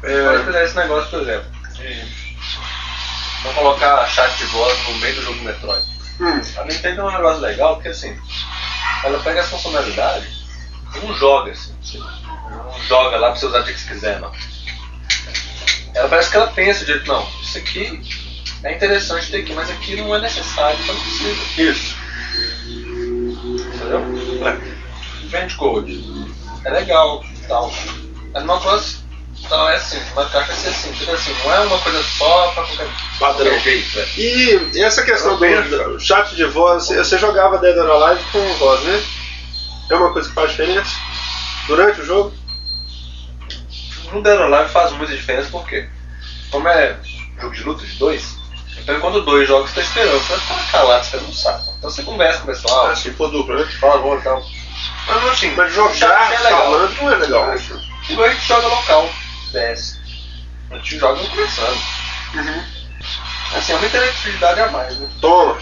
Pode 0.00 0.12
É, 0.14 0.44
fazer 0.44 0.64
esse 0.64 0.76
negócio, 0.76 1.10
por 1.10 1.20
exemplo. 1.22 1.46
de 1.74 2.04
Não 3.44 3.52
colocar 3.54 4.06
chat 4.06 4.36
de 4.36 4.44
voz 4.44 4.78
no 4.88 4.94
meio 4.98 5.14
do 5.16 5.22
jogo 5.22 5.38
do 5.38 5.44
Metroid. 5.44 5.84
hum, 6.20 6.40
A 6.58 6.64
Nintendo 6.64 7.00
é 7.00 7.04
um 7.04 7.10
negócio 7.12 7.40
legal 7.40 7.74
porque 7.74 7.88
assim, 7.88 8.16
ela 9.04 9.18
pega 9.20 9.40
essa 9.40 9.50
funcionalidade 9.50 10.26
e 10.26 10.39
não 10.98 11.14
joga 11.14 11.52
assim. 11.52 11.74
Não 11.98 12.82
joga 12.88 13.16
lá 13.18 13.30
pra 13.30 13.36
você 13.40 13.46
usar 13.46 13.60
o 13.60 13.64
que 13.64 13.72
você 13.78 13.88
quiser, 13.88 14.20
não. 14.20 14.32
Ela 15.94 16.08
parece 16.08 16.30
que 16.30 16.36
ela 16.36 16.46
pensa 16.48 16.84
de 16.84 17.06
não, 17.08 17.26
isso 17.42 17.58
aqui 17.58 18.00
é 18.62 18.72
interessante 18.74 19.30
ter 19.30 19.38
aqui, 19.38 19.52
mas 19.54 19.70
aqui 19.70 19.96
não 19.96 20.14
é 20.14 20.20
necessário, 20.20 20.78
então 20.82 20.94
não 20.94 21.00
precisa. 21.02 21.62
isso. 21.62 21.96
Entendeu? 22.66 24.46
É. 24.46 24.58
Vende 25.26 25.54
code. 25.56 26.04
É 26.64 26.70
legal 26.70 27.24
e 27.24 27.46
tal. 27.46 27.72
Mas 28.32 28.42
uma 28.44 28.60
coisa 28.60 28.98
não 29.48 29.68
é 29.68 29.76
assim, 29.76 29.98
uma 30.12 30.24
caixa 30.26 30.48
vai 30.52 30.56
ser 30.56 30.68
assim, 30.68 30.92
tipo 30.92 31.10
assim, 31.12 31.34
não 31.42 31.52
é 31.54 31.60
uma 31.60 31.78
coisa 31.78 32.02
só 32.02 32.48
pra 32.52 32.62
qualquer, 32.64 32.86
Padrão. 33.18 33.58
jeito, 33.60 33.98
né? 33.98 34.06
E, 34.18 34.80
essa 34.82 35.02
questão 35.02 35.36
do, 35.38 35.98
chat 35.98 36.36
de 36.36 36.44
voz, 36.44 36.84
você- 36.84 36.98
você 36.98 37.18
jogava 37.18 37.58
Dead 37.58 37.76
or 37.78 37.90
Alive 38.02 38.22
com 38.30 38.54
voz, 38.54 38.80
né? 38.82 39.02
É 39.90 39.94
uma 39.96 40.12
coisa 40.12 40.28
que 40.28 40.34
faz 40.34 40.50
diferença 40.52 40.90
durante 41.66 42.00
o 42.00 42.06
jogo? 42.06 42.32
No 44.12 44.22
Dead 44.22 44.38
or 44.38 44.52
Alive 44.52 44.72
faz 44.72 44.92
muita 44.92 45.14
diferença 45.16 45.48
porque, 45.50 45.88
como 46.50 46.66
é 46.68 46.96
jogo 47.40 47.54
de 47.54 47.62
luta 47.64 47.86
de 47.86 47.96
dois, 47.96 48.36
então 48.78 48.96
enquanto 48.96 49.22
dois 49.22 49.46
jogos 49.48 49.70
você 49.70 49.76
tá 49.76 49.86
esperando, 49.86 50.18
você 50.20 50.32
vai 50.36 50.40
ficar 50.40 50.72
calado, 50.72 51.04
esperando 51.04 51.28
um 51.28 51.32
saco. 51.32 51.74
Então 51.78 51.90
você 51.90 52.02
conversa 52.02 52.38
com 52.40 52.44
o 52.44 52.54
pessoal, 52.54 52.86
Ah, 52.86 52.96
se 52.96 53.10
for 53.12 53.30
duplo, 53.30 53.56
né? 53.56 53.64
fala 53.80 53.98
bom 53.98 54.16
e 54.16 54.20
tal. 54.22 54.42
Mas 55.06 55.24
assim, 55.28 55.50
Mas 55.54 55.72
jogar 55.74 56.32
é 56.32 56.38
legal. 56.38 56.62
falando 56.62 56.94
não 57.02 57.12
é 57.12 57.16
legal. 57.16 57.54
Igual 58.08 58.28
a 58.28 58.32
gente 58.32 58.46
joga 58.46 58.66
local, 58.66 59.08
DS. 59.52 60.00
A 60.70 60.76
gente 60.76 60.98
joga 60.98 61.20
conversando. 61.28 61.78
Uhum. 62.34 62.64
Assim, 63.56 63.72
é 63.72 63.76
uma 63.76 63.86
interatividade 63.86 64.60
a 64.60 64.70
mais, 64.70 64.96
né? 64.98 65.08
Toma. 65.20 65.58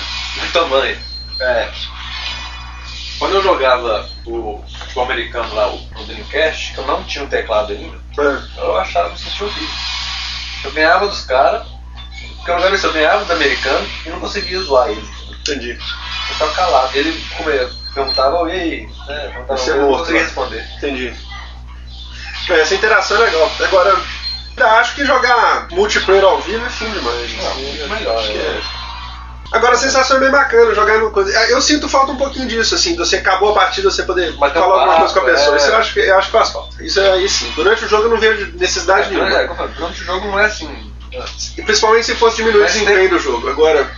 tamanho. 0.52 0.98
É. 1.40 1.70
Quando 3.18 3.34
eu 3.36 3.42
jogava 3.42 4.08
o, 4.26 4.62
o 4.94 5.00
americano 5.00 5.54
lá, 5.54 5.68
o, 5.68 6.04
Dreamcast, 6.06 6.72
que 6.74 6.78
eu 6.78 6.86
não 6.86 7.02
tinha 7.04 7.24
um 7.24 7.28
teclado 7.28 7.72
ainda, 7.72 7.96
É. 8.18 8.60
eu 8.60 8.76
achava 8.78 9.10
que 9.10 9.20
sentia 9.20 9.46
horrível. 9.46 9.74
Eu 10.64 10.72
ganhava 10.72 11.06
dos 11.08 11.24
caras, 11.24 11.66
porque 12.36 12.50
eu 12.50 12.56
jogava 12.56 12.74
isso, 12.74 12.86
eu 12.86 12.92
ganhava 12.92 13.24
do 13.24 13.32
americano 13.32 13.88
e 14.04 14.08
não 14.10 14.20
conseguia 14.20 14.60
zoar 14.60 14.88
ele. 14.90 15.08
Entendi. 15.40 15.70
Eu 15.70 16.34
ficava 16.34 16.52
calado. 16.52 16.90
Ele 16.96 17.24
comia, 17.36 17.70
perguntava, 17.94 18.48
e 18.50 18.52
aí? 18.60 18.86
Né? 19.06 19.30
Perguntava, 19.32 19.56
Você 19.58 19.70
é 19.70 19.74
eu 19.74 19.76
não 19.78 19.88
morto, 19.88 19.98
conseguia 20.00 20.20
né? 20.20 20.26
responder. 20.26 20.68
Entendi. 20.76 21.14
É, 22.50 22.60
essa 22.60 22.74
interação 22.74 23.16
é 23.16 23.20
legal. 23.26 23.50
Agora, 23.60 23.96
Acho 24.58 24.94
que 24.94 25.04
jogar 25.04 25.68
multiplayer 25.70 26.24
ao 26.24 26.40
vivo 26.40 26.64
é 26.64 26.70
fim 26.70 26.88
demais. 26.90 27.36
Não, 27.36 27.46
assim, 27.50 27.62
muito 27.62 27.88
melhor, 27.90 28.16
acho 28.18 28.32
que 28.32 28.38
é. 28.38 28.60
É. 29.52 29.56
Agora 29.56 29.74
a 29.74 29.78
sensação 29.78 30.16
é 30.16 30.20
bem 30.20 30.30
bacana 30.30 30.74
jogar 30.74 30.98
no 30.98 31.10
coisa. 31.10 31.30
Eu 31.48 31.60
sinto 31.60 31.88
falta 31.88 32.12
um 32.12 32.16
pouquinho 32.16 32.48
disso, 32.48 32.74
assim, 32.74 32.92
de 32.92 32.98
você 32.98 33.16
acabou 33.16 33.50
a 33.50 33.54
partida, 33.54 33.90
você 33.90 34.02
poder 34.02 34.32
um 34.32 34.38
falar 34.38 34.80
alguma 34.80 34.96
coisa 34.96 35.14
com 35.14 35.20
a 35.20 35.24
pessoa. 35.24 35.54
é. 35.54 35.58
Isso 35.58 35.68
eu 35.68 35.76
acho, 35.76 35.94
que, 35.94 36.00
eu 36.00 36.18
acho 36.18 36.26
que 36.26 36.32
faz 36.32 36.50
falta. 36.50 36.84
Isso 36.84 37.00
é 37.00 37.12
aí 37.12 37.28
sim. 37.28 37.52
Durante 37.54 37.84
o 37.84 37.88
jogo 37.88 38.04
eu 38.04 38.10
não 38.10 38.18
vejo 38.18 38.52
necessidade 38.56 39.10
nenhuma. 39.10 39.28
É, 39.28 39.46
como 39.46 39.52
eu 39.52 39.56
falo, 39.56 39.70
durante 39.76 40.02
o 40.02 40.04
jogo 40.04 40.26
não 40.26 40.38
é 40.38 40.46
assim. 40.46 40.92
E 41.56 41.62
principalmente 41.62 42.06
se 42.06 42.14
fosse 42.14 42.36
diminuir 42.36 42.62
o 42.62 42.66
desempenho 42.66 43.08
do 43.08 43.18
jogo. 43.18 43.48
Agora, 43.48 43.90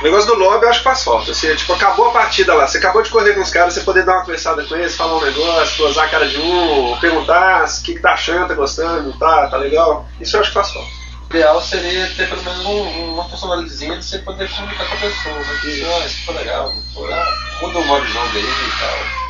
o 0.00 0.04
negócio 0.04 0.26
do 0.26 0.34
lobby 0.34 0.64
eu 0.64 0.70
acho 0.70 0.78
que 0.80 0.84
faz 0.84 1.02
falta. 1.02 1.32
Você, 1.32 1.54
tipo, 1.56 1.72
acabou 1.72 2.08
a 2.08 2.12
partida 2.12 2.54
lá, 2.54 2.66
você 2.66 2.78
acabou 2.78 3.02
de 3.02 3.10
correr 3.10 3.34
com 3.34 3.40
os 3.40 3.50
caras, 3.50 3.74
você 3.74 3.80
poder 3.80 4.04
dar 4.04 4.14
uma 4.14 4.20
conversada 4.22 4.62
com 4.64 4.76
eles, 4.76 4.96
falar 4.96 5.16
um 5.16 5.24
negócio, 5.24 5.84
gozar 5.84 6.04
a 6.04 6.08
cara 6.08 6.26
de 6.28 6.38
um, 6.38 6.96
perguntar 7.00 7.64
o 7.64 7.82
que, 7.82 7.94
que 7.94 8.00
tá 8.00 8.12
achando, 8.12 8.48
tá 8.48 8.54
gostando, 8.54 9.12
tá, 9.18 9.48
tá 9.48 9.56
legal. 9.56 10.06
Isso 10.20 10.36
eu 10.36 10.40
acho 10.40 10.50
que 10.50 10.54
faz 10.54 10.70
falta. 10.70 11.01
O 11.32 11.36
ideal 11.36 11.62
seria 11.62 12.06
ter 12.14 12.28
pelo 12.28 12.42
menos 12.42 12.64
um- 12.66 13.14
uma 13.14 13.24
funcionalidadezinha 13.28 13.96
de 13.96 14.04
você 14.04 14.18
poder 14.18 14.50
comunicar 14.50 14.86
com 14.86 14.94
a 14.94 14.98
pessoa. 14.98 15.34
Né? 15.38 15.60
Isso. 15.64 15.86
Ah, 15.86 16.06
isso 16.06 16.24
foi 16.26 16.34
legal. 16.34 16.74
Ah, 17.10 17.38
muda 17.62 17.78
o 17.78 17.84
modo 17.86 18.04
de 18.04 18.12
jogo 18.12 18.28
aí 18.34 18.42
e 18.42 18.80
tal. 18.80 19.22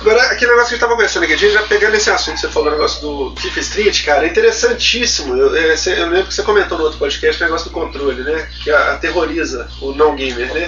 Agora, 0.00 0.22
aquele 0.32 0.50
negócio 0.52 0.68
que 0.68 0.74
a 0.74 0.76
gente 0.76 0.80
tava 0.80 0.92
conversando 0.94 1.22
aqui, 1.24 1.32
a 1.32 1.36
gente 1.36 1.52
já 1.52 1.62
pegando 1.64 1.94
esse 1.96 2.10
assunto 2.10 2.34
que 2.34 2.40
você 2.40 2.48
falou, 2.48 2.68
o 2.68 2.72
negócio 2.72 3.00
do 3.00 3.34
FIFA 3.40 3.60
Street, 3.60 4.04
cara, 4.04 4.24
é 4.26 4.28
interessantíssimo. 4.30 5.36
Eu, 5.36 5.56
é, 5.56 5.76
você- 5.76 5.92
eu 6.00 6.08
lembro 6.08 6.26
que 6.26 6.34
você 6.34 6.42
comentou 6.42 6.78
no 6.78 6.84
outro 6.84 6.98
podcast 6.98 7.40
o 7.40 7.44
negócio 7.46 7.68
do 7.70 7.74
controle, 7.74 8.22
né? 8.22 8.48
Que 8.62 8.70
aterroriza 8.70 9.68
o 9.80 9.92
não 9.92 10.14
gamer, 10.16 10.52
né? 10.54 10.66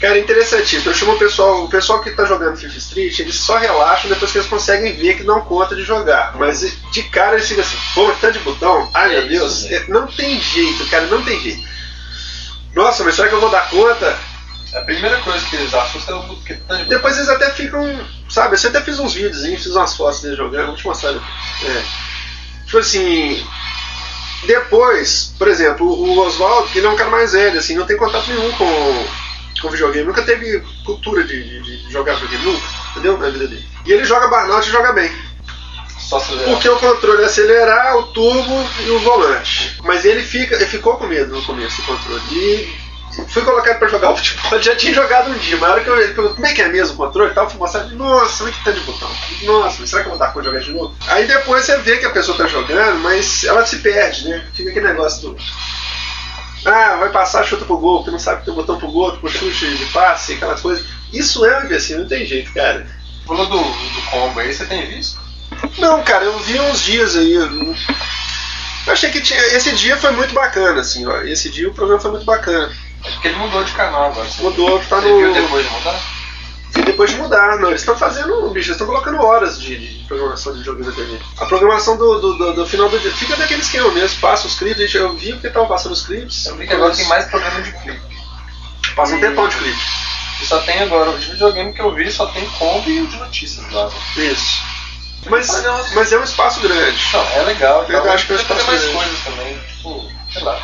Cara, 0.00 0.18
é 0.18 0.20
interessantíssimo. 0.20 0.90
Eu 0.90 0.94
chamo 0.94 1.12
o 1.12 1.18
pessoal, 1.18 1.64
o 1.64 1.68
pessoal 1.68 2.00
que 2.00 2.10
tá 2.10 2.24
jogando 2.26 2.56
FIFA 2.56 2.76
Street, 2.78 3.18
eles 3.18 3.34
só 3.36 3.56
relaxam 3.56 4.10
depois 4.10 4.30
que 4.30 4.38
eles 4.38 4.48
conseguem 4.48 4.92
ver 4.94 5.16
que 5.16 5.22
dão 5.24 5.40
conta 5.40 5.74
de 5.74 5.82
jogar. 5.82 6.36
Mas 6.36 6.60
de 6.92 7.02
cara 7.04 7.36
eles 7.36 7.48
ficam 7.48 7.64
assim, 7.64 7.78
pô, 7.94 8.12
tanto 8.20 8.34
de 8.34 8.44
botão, 8.44 8.90
ai 8.92 9.14
É 9.16 9.20
meu 9.20 9.28
Deus, 9.28 9.52
isso, 9.62 9.70
né? 9.70 9.76
é- 9.76 9.84
não 9.88 10.06
tem 10.06 10.38
jeito, 10.40 10.86
cara, 10.88 11.06
não 11.06 11.22
tem 11.22 11.40
jeito. 11.40 11.66
Nossa, 12.74 13.02
mas 13.04 13.14
será 13.14 13.28
que 13.28 13.34
eu 13.34 13.40
vou 13.40 13.48
dar 13.48 13.70
conta? 13.70 14.18
A 14.74 14.80
primeira 14.82 15.16
coisa 15.22 15.42
que 15.46 15.56
eles 15.56 15.72
assustam 15.72 16.18
é 16.18 16.32
o 16.32 16.36
que 16.36 16.54
tanto 16.54 16.82
de 16.82 16.90
Depois 16.90 17.16
eles 17.16 17.30
até 17.30 17.48
ficam, 17.50 17.98
sabe, 18.28 18.58
você 18.58 18.66
até 18.66 18.82
fiz 18.82 18.98
uns 18.98 19.14
vídeos, 19.14 19.42
fiz 19.42 19.74
umas 19.74 19.96
fotos 19.96 20.20
deles 20.20 20.36
jogando, 20.36 20.66
vou 20.66 20.76
te 20.76 20.84
mostrar 20.84 21.12
depois. 21.12 21.32
É. 21.64 21.82
Tipo 22.66 22.78
assim, 22.78 23.46
depois, 24.44 25.32
por 25.38 25.48
exemplo, 25.48 25.86
o 25.86 26.18
Oswaldo, 26.18 26.68
que 26.68 26.78
ele 26.78 26.86
é 26.86 26.90
um 26.90 26.96
cara 26.96 27.08
mais 27.08 27.32
velho, 27.32 27.58
assim, 27.58 27.74
não 27.74 27.86
tem 27.86 27.96
contato 27.96 28.28
nenhum 28.28 28.52
com, 28.52 29.06
com 29.60 29.70
videogame, 29.70 30.06
nunca 30.06 30.22
teve 30.22 30.60
cultura 30.84 31.24
de, 31.24 31.42
de- 31.62 31.82
de 31.86 31.92
jogar 31.92 32.14
videogame, 32.14 32.44
nunca, 32.44 32.66
entendeu? 32.92 33.18
Na 33.18 33.28
vida 33.30 33.46
dele. 33.48 33.66
E 33.84 33.92
ele 33.92 34.04
joga 34.04 34.28
Burnout 34.28 34.68
e 34.68 34.72
joga 34.72 34.92
bem. 34.92 35.10
só 35.98 36.16
acelerar. 36.18 36.50
Porque 36.50 36.68
o 36.68 36.76
controle 36.78 37.22
é 37.22 37.26
acelerar, 37.26 37.96
o 37.96 38.02
turbo 38.04 38.68
e 38.86 38.90
o 38.90 38.98
volante. 39.00 39.76
Mas 39.82 40.04
ele, 40.04 40.22
fica, 40.22 40.54
ele 40.56 40.66
ficou 40.66 40.96
com 40.96 41.06
medo 41.06 41.34
no 41.34 41.42
começo 41.44 41.80
do 41.80 41.86
controle. 41.86 42.22
E 42.32 42.86
fui 43.28 43.42
colocado 43.42 43.78
pra 43.78 43.88
jogar 43.88 44.10
o 44.10 44.16
futebol, 44.18 44.60
já 44.60 44.76
tinha 44.76 44.92
jogado 44.92 45.30
um 45.30 45.38
dia. 45.38 45.56
Mas 45.56 45.68
na 45.68 45.74
hora 45.74 45.82
que 45.84 45.88
eu, 45.88 45.96
ele 45.96 46.12
perguntou 46.14 46.34
como 46.34 46.46
é 46.46 46.52
que 46.52 46.62
é 46.62 46.68
mesmo 46.68 46.94
o 46.94 46.96
controle 46.96 47.30
e 47.30 47.34
tal, 47.34 47.44
eu 47.44 47.50
fui 47.50 47.58
mostrar, 47.58 47.84
nossa, 47.86 48.44
olha 48.44 48.52
que 48.52 48.62
tanto 48.64 48.78
de 48.80 48.86
botão. 48.86 49.10
Nossa, 49.42 49.76
mas 49.80 49.88
será 49.90 50.02
que 50.02 50.08
eu 50.08 50.10
vou 50.10 50.18
dar 50.18 50.26
conta 50.32 50.40
de 50.40 50.46
jogar 50.48 50.60
de 50.60 50.72
novo? 50.72 50.94
Aí 51.08 51.26
depois 51.26 51.64
você 51.64 51.76
vê 51.78 51.96
que 51.96 52.04
a 52.06 52.10
pessoa 52.10 52.36
tá 52.36 52.46
jogando, 52.46 52.98
mas 53.00 53.42
ela 53.44 53.64
se 53.64 53.78
perde, 53.78 54.28
né? 54.28 54.44
Fica 54.54 54.70
aquele 54.70 54.88
negócio 54.88 55.30
do. 55.30 55.36
Ah, 56.66 56.96
vai 56.96 57.10
passar, 57.10 57.44
chuta 57.44 57.64
pro 57.64 57.78
gol, 57.78 57.98
porque 57.98 58.10
não 58.10 58.18
sabe 58.18 58.40
que 58.40 58.46
tem 58.46 58.54
botão 58.54 58.76
pro 58.78 58.90
gol, 58.90 59.16
pro 59.18 59.30
chute 59.30 59.76
de 59.76 59.84
passe, 59.86 60.32
aquelas 60.34 60.60
coisas. 60.60 60.84
Isso 61.12 61.44
é 61.44 61.64
um 61.64 61.74
assim, 61.76 61.94
não 61.96 62.08
tem 62.08 62.26
jeito, 62.26 62.52
cara. 62.52 62.86
Falou 63.24 63.46
do, 63.46 63.58
do 63.58 64.02
combo 64.10 64.40
aí, 64.40 64.52
você 64.52 64.64
tem 64.66 64.86
visto? 64.86 65.20
Não, 65.78 66.02
cara, 66.02 66.24
eu 66.24 66.38
vi 66.40 66.58
uns 66.60 66.82
dias 66.82 67.16
aí. 67.16 67.32
Eu 67.34 68.92
achei 68.92 69.10
que 69.10 69.20
tinha. 69.20 69.40
Esse 69.56 69.72
dia 69.72 69.96
foi 69.96 70.10
muito 70.12 70.34
bacana, 70.34 70.80
assim, 70.80 71.06
ó. 71.06 71.22
Esse 71.22 71.50
dia 71.50 71.68
o 71.68 71.74
programa 71.74 72.00
foi 72.00 72.10
muito 72.10 72.26
bacana. 72.26 72.72
É 73.04 73.10
porque 73.10 73.28
ele 73.28 73.36
mudou 73.36 73.62
de 73.62 73.72
canal 73.72 74.06
agora. 74.06 74.28
Você, 74.28 74.42
Mudou, 74.42 74.78
tá 74.88 75.00
você 75.00 75.08
no. 75.08 75.18
viu 75.18 75.32
depois 75.32 75.64
de 75.64 75.72
mudar? 75.72 76.00
E 76.86 76.90
depois 76.92 77.10
de 77.10 77.16
mudar, 77.16 77.58
não. 77.58 77.68
Eles 77.70 77.80
estão 77.82 77.96
fazendo. 77.96 78.42
Bicho, 78.50 78.68
eles 78.68 78.68
estão 78.68 78.86
colocando 78.86 79.20
horas 79.20 79.60
de, 79.60 79.76
de 79.98 80.04
programação 80.04 80.52
de 80.54 80.62
jogo 80.62 80.84
na 80.84 80.92
TV. 80.92 81.18
A 81.38 81.44
programação 81.46 81.96
do, 81.96 82.20
do, 82.20 82.38
do- 82.38 82.52
do 82.54 82.66
final 82.66 82.88
do 82.88 82.98
dia. 83.00 83.10
Fica 83.12 83.36
daquele 83.36 83.60
esquema 83.62 83.90
mesmo, 83.90 84.20
passa 84.20 84.46
os 84.46 84.56
clipes, 84.56 84.78
gente, 84.82 84.96
eu 84.96 85.12
vi 85.14 85.32
porque 85.32 85.50
tava 85.50 85.66
passando 85.66 85.92
os 85.92 86.06
clipes. 86.06 86.46
Eu 86.46 86.56
vi 86.56 86.66
que 86.66 86.72
agora 86.72 86.94
tem 86.94 87.04
mais 87.06 87.24
programa 87.26 87.60
de 87.60 87.72
clipe. 87.72 88.00
Passa 88.94 89.14
um 89.16 89.20
tempão 89.20 89.48
de 89.48 89.56
clipe. 89.56 89.78
E 90.40 90.46
só 90.46 90.58
tem 90.60 90.80
agora, 90.80 91.10
o 91.10 91.18
de 91.18 91.30
videogame 91.32 91.72
que 91.72 91.80
eu 91.80 91.92
vi 91.94 92.10
só 92.12 92.26
tem 92.26 92.48
combo 92.50 92.88
e 92.88 93.00
o 93.02 93.06
de 93.06 93.16
notícias 93.16 93.70
lá. 93.72 93.90
Isso. 94.16 94.62
Mas, 95.28 95.48
Mas 95.48 95.64
é 95.64 95.70
um- 95.72 95.94
mas 95.94 96.12
é 96.12 96.18
um 96.18 96.22
espaço 96.24 96.60
grande. 96.60 96.98
Não, 97.12 97.20
é 97.30 97.42
legal. 97.42 97.84
Eu 97.88 97.98
então, 97.98 98.12
acho 98.12 98.26
que 98.26 98.32
eu 98.32 98.38
podia 98.38 98.64
fazer 98.64 98.80
faço 98.80 98.92
mais 98.94 99.06
coisas 99.06 99.24
também. 99.24 99.58
Tipo, 99.58 100.12
sei 100.32 100.42
lá. 100.44 100.60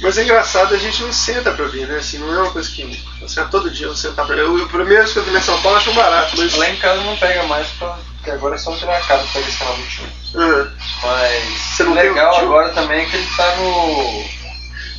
Mas 0.00 0.16
é 0.16 0.22
engraçado, 0.22 0.74
a 0.74 0.78
gente 0.78 1.02
não 1.02 1.12
senta 1.12 1.50
pra 1.52 1.66
ver, 1.66 1.86
né? 1.86 1.98
Assim, 1.98 2.18
não 2.18 2.32
é 2.34 2.38
uma 2.42 2.50
coisa 2.50 2.70
que. 2.70 3.04
Assim, 3.22 3.44
todo 3.50 3.70
dia 3.70 3.86
eu 3.86 3.94
sentar 3.94 4.24
pra 4.26 4.34
ver. 4.34 4.42
Eu, 4.44 4.54
o 4.54 4.68
primeiro 4.68 5.06
que 5.10 5.16
eu 5.18 5.22
vi 5.24 5.36
em 5.36 5.40
São 5.42 5.60
Paulo 5.60 5.76
eu 5.76 5.80
acho 5.80 5.92
barato, 5.92 6.34
mas. 6.38 6.54
Lá 6.56 6.70
em 6.70 6.76
casa 6.76 7.00
não 7.02 7.16
pega 7.16 7.42
mais, 7.44 7.66
pra, 7.78 7.98
porque 8.16 8.30
agora 8.30 8.54
é 8.54 8.58
só 8.58 8.72
tirar 8.76 8.96
a 8.96 9.00
casa 9.00 9.22
pra 9.24 9.32
pegar 9.34 9.48
esse 9.48 9.58
canal 9.58 9.76
do 9.76 9.82
time. 9.86 10.08
Ah, 10.36 10.66
Mas 11.02 11.44
Você 11.76 11.82
o 11.82 11.92
legal 11.94 12.32
tio? 12.34 12.42
agora 12.44 12.68
também 12.70 13.02
é 13.02 13.04
que 13.04 13.16
ele 13.16 13.28
tá 13.36 13.56
no. 13.56 14.40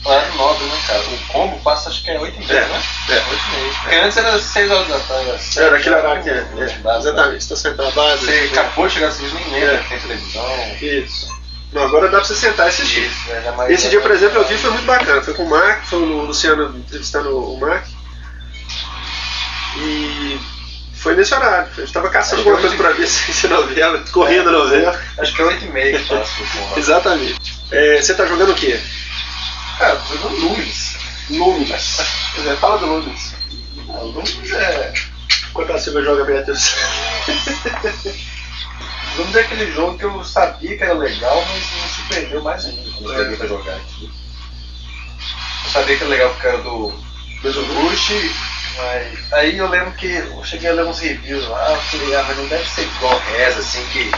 Horário 0.04 0.34
nobre, 0.36 0.66
né, 0.66 0.80
cara? 0.88 1.00
O 1.00 1.18
combo 1.28 1.60
passa 1.60 1.90
acho 1.90 2.04
que 2.04 2.10
é 2.10 2.20
8 2.20 2.42
e 2.42 2.46
meia, 2.48 2.58
É, 2.60 2.66
né? 2.70 2.82
é. 3.10 3.14
8 3.14 3.24
e 3.30 3.56
meia. 3.60 3.74
Porque 3.84 3.96
antes 3.98 4.18
era 4.18 4.40
6 4.40 4.72
horas 4.72 4.88
da 4.88 5.00
tarde. 5.00 5.30
era 5.30 5.38
sete, 5.38 5.60
era 5.66 5.78
aquele 5.78 5.96
horário 5.96 6.24
que 6.24 6.30
é. 6.30 6.34
é, 6.58 6.98
exatamente, 6.98 7.44
você 7.44 7.50
tá 7.50 7.56
sentado. 7.56 8.18
Você 8.20 8.50
acabou 8.52 8.88
de 8.88 8.94
chegar 8.96 9.08
assim, 9.10 9.28
nem 9.32 9.52
lembra 9.60 9.76
É. 9.76 9.78
que 9.84 9.90
tem 9.90 10.00
televisão. 10.00 10.78
Isso. 10.82 11.41
Não, 11.72 11.84
agora 11.84 12.10
dá 12.10 12.18
pra 12.18 12.26
você 12.28 12.36
sentar 12.36 12.66
e 12.66 12.70
assistir. 12.70 13.06
Isso, 13.06 13.30
né? 13.30 13.74
Esse 13.74 13.90
dia, 13.90 14.02
por 14.02 14.12
exemplo, 14.12 14.40
eu 14.40 14.48
vi 14.48 14.58
foi 14.58 14.72
muito 14.72 14.86
bacana. 14.86 15.22
Foi 15.22 15.34
com 15.34 15.44
o 15.44 15.50
Mark, 15.50 15.86
foi 15.86 16.00
o 16.00 16.06
Luciano 16.26 16.78
entrevistando 16.78 17.38
o 17.38 17.58
Mark. 17.60 17.86
E 19.78 20.40
foi 20.96 21.16
nesse 21.16 21.34
horário. 21.34 21.70
A 21.78 21.82
gente 21.82 21.94
tava 21.94 22.10
caçando 22.10 22.42
alguma 22.42 22.58
coisa 22.58 22.76
hoje- 22.76 22.84
pra 22.84 22.92
ver 22.92 23.08
se 23.08 23.48
novela, 23.48 24.04
correndo 24.12 24.50
a 24.50 24.52
novela. 24.52 25.02
Acho 25.18 25.34
que 25.34 25.42
é 25.42 25.46
8 25.46 25.66
e 25.66 25.70
meia 25.70 25.98
que 25.98 26.06
passa. 26.10 26.32
Exatamente. 26.78 27.40
É, 27.72 28.02
você 28.02 28.14
tá 28.14 28.26
jogando 28.26 28.52
o 28.52 28.56
quê? 28.56 28.78
Cara, 29.80 29.96
tô 29.96 30.14
jogando 30.18 30.36
Lunes. 30.42 30.98
Lumes. 31.30 32.00
É, 32.46 32.56
Fala 32.58 32.78
do 32.80 32.86
Lumes. 32.86 33.34
Ah, 33.90 34.00
Lunes 34.02 34.52
é. 34.52 34.94
Quanto 35.54 35.72
a 35.72 35.80
Silva 35.80 36.02
joga 36.02 36.26
Beatriz? 36.26 36.76
Lunes 39.18 39.36
é 39.36 39.42
aquele 39.42 39.72
jogo 39.74 39.98
que 39.98 40.06
eu 40.06 40.24
sabia 40.24 40.78
que 40.78 40.84
era 40.84 40.94
legal, 40.94 41.46
mas 41.50 41.72
me 41.72 41.90
surpreendeu 41.90 42.42
mais 42.42 42.66
ainda 42.66 42.92
quando 42.92 43.12
eu 43.12 43.18
peguei 43.24 43.38
pra 43.38 43.48
jogar 43.48 43.76
aqui. 43.76 44.10
Eu 45.66 45.72
sabia 45.72 45.98
que 45.98 46.04
era 46.04 46.12
legal 46.12 46.30
porque 46.32 46.48
era 46.48 46.58
do 46.60 46.94
Mesmo 47.44 47.64
Rush, 47.74 48.12
mas 48.78 49.34
aí 49.34 49.58
eu 49.58 49.68
lembro 49.70 49.92
que 49.94 50.08
eu 50.08 50.44
cheguei 50.46 50.70
a 50.70 50.74
ler 50.74 50.86
uns 50.86 51.00
reviews 51.00 51.48
lá, 51.48 51.72
eu 51.72 51.82
falei, 51.82 52.16
ah, 52.16 52.24
mas 52.28 52.38
não 52.38 52.48
deve 52.48 52.70
ser 52.70 52.84
igual 52.84 53.20
Reza, 53.20 53.60
assim, 53.60 53.84
que 53.92 54.12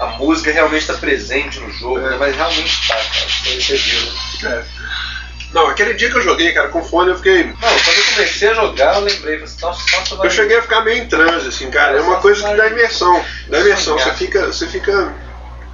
a 0.00 0.06
música 0.18 0.50
realmente 0.52 0.80
está 0.82 0.94
presente 0.94 1.60
no 1.60 1.70
jogo, 1.70 1.98
É. 1.98 2.10
né? 2.10 2.16
mas 2.18 2.34
realmente 2.34 2.88
tá, 2.88 2.94
cara. 2.94 3.28
Você, 3.28 3.60
você 3.60 3.76
viu, 3.76 4.12
né? 4.42 4.66
É. 4.80 5.13
Não, 5.54 5.68
aquele 5.68 5.94
dia 5.94 6.10
que 6.10 6.16
eu 6.18 6.20
joguei, 6.20 6.52
cara, 6.52 6.68
com 6.68 6.82
fone 6.82 7.10
eu 7.10 7.16
fiquei. 7.16 7.44
Não, 7.44 7.54
quando 7.54 7.96
eu 7.96 8.04
comecei 8.14 8.48
a 8.50 8.54
jogar, 8.54 8.94
eu 8.96 9.00
lembrei, 9.02 9.16
falei 9.38 9.44
assim, 9.44 9.56
nossa, 9.62 9.96
nossa, 9.96 10.16
vai- 10.16 10.26
Eu 10.26 10.30
cheguei 10.30 10.58
a 10.58 10.62
ficar 10.62 10.80
meio 10.80 10.98
em 11.02 11.06
transe, 11.06 11.48
assim, 11.48 11.70
cara. 11.70 11.96
É 11.96 12.00
uma 12.00 12.16
coisa 12.16 12.46
que 12.48 12.56
dá 12.56 12.66
imersão. 12.66 13.24
Dá 13.48 13.60
imersão. 13.60 13.96
Você 13.96 14.12
fica. 14.14 14.46
Você 14.48 14.66
fica. 14.66 15.14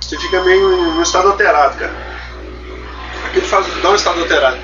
Você 0.01 0.19
fica 0.19 0.43
meio 0.43 0.61
em 0.73 0.99
um 0.99 1.03
estado 1.03 1.29
alterado, 1.29 1.79
cara. 1.79 1.93
Aquilo 3.27 3.47
faz, 3.47 3.67
dá 3.83 3.91
um 3.91 3.95
estado 3.95 4.21
alterado. 4.21 4.59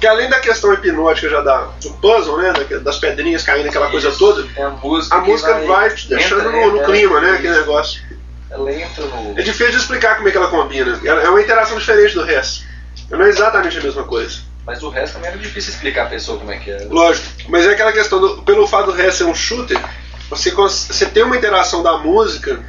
Que 0.00 0.06
além 0.06 0.28
da 0.28 0.38
questão 0.40 0.72
hipnótica 0.72 1.28
já 1.28 1.40
da, 1.40 1.68
do 1.82 1.90
puzzle, 1.94 2.38
né? 2.38 2.52
da- 2.52 2.78
Das 2.78 2.96
pedrinhas 2.98 3.42
caindo, 3.42 3.68
aquela 3.68 3.90
coisa 3.90 4.08
Isso. 4.08 4.18
toda, 4.18 4.46
É 4.56 4.62
a 4.62 4.70
música, 4.70 5.16
a 5.16 5.20
música 5.20 5.54
vai 5.66 5.90
te 5.90 6.08
deixando 6.08 6.40
entra, 6.48 6.52
no, 6.52 6.72
no 6.72 6.82
é, 6.82 6.84
clima, 6.84 7.20
né? 7.20 7.28
isso. 7.28 7.36
Aquele 7.38 7.54
negócio. 7.56 8.02
Ela 8.50 8.72
entra 8.72 9.04
no. 9.04 9.38
É 9.38 9.42
difícil 9.42 9.70
de 9.72 9.76
explicar 9.78 10.16
como 10.16 10.28
é 10.28 10.30
que 10.30 10.36
ela 10.36 10.48
combina. 10.48 10.98
É 11.04 11.28
uma 11.28 11.40
interação 11.40 11.76
diferente 11.78 12.14
do 12.14 12.22
resto. 12.22 12.64
Não 13.10 13.22
é 13.22 13.28
exatamente 13.28 13.78
a 13.78 13.82
mesma 13.82 14.04
coisa. 14.04 14.38
Mas 14.66 14.82
o 14.82 14.88
resto 14.88 15.14
também 15.14 15.30
era 15.30 15.38
difícil 15.38 15.72
explicar 15.72 16.06
a 16.06 16.10
pessoa 16.10 16.38
como 16.38 16.50
é 16.50 16.58
que 16.58 16.70
é. 16.70 16.86
Lógico, 16.90 17.26
mas 17.48 17.64
é 17.64 17.70
aquela 17.70 17.92
questão, 17.92 18.20
do, 18.20 18.42
pelo 18.42 18.66
fato 18.66 18.86
do 18.86 18.92
resto 18.92 19.18
ser 19.18 19.24
um 19.24 19.34
shooter, 19.34 19.80
você, 20.28 20.50
você 20.50 21.06
tem 21.06 21.22
uma 21.22 21.36
interação 21.36 21.84
da 21.84 21.98
música, 21.98 22.64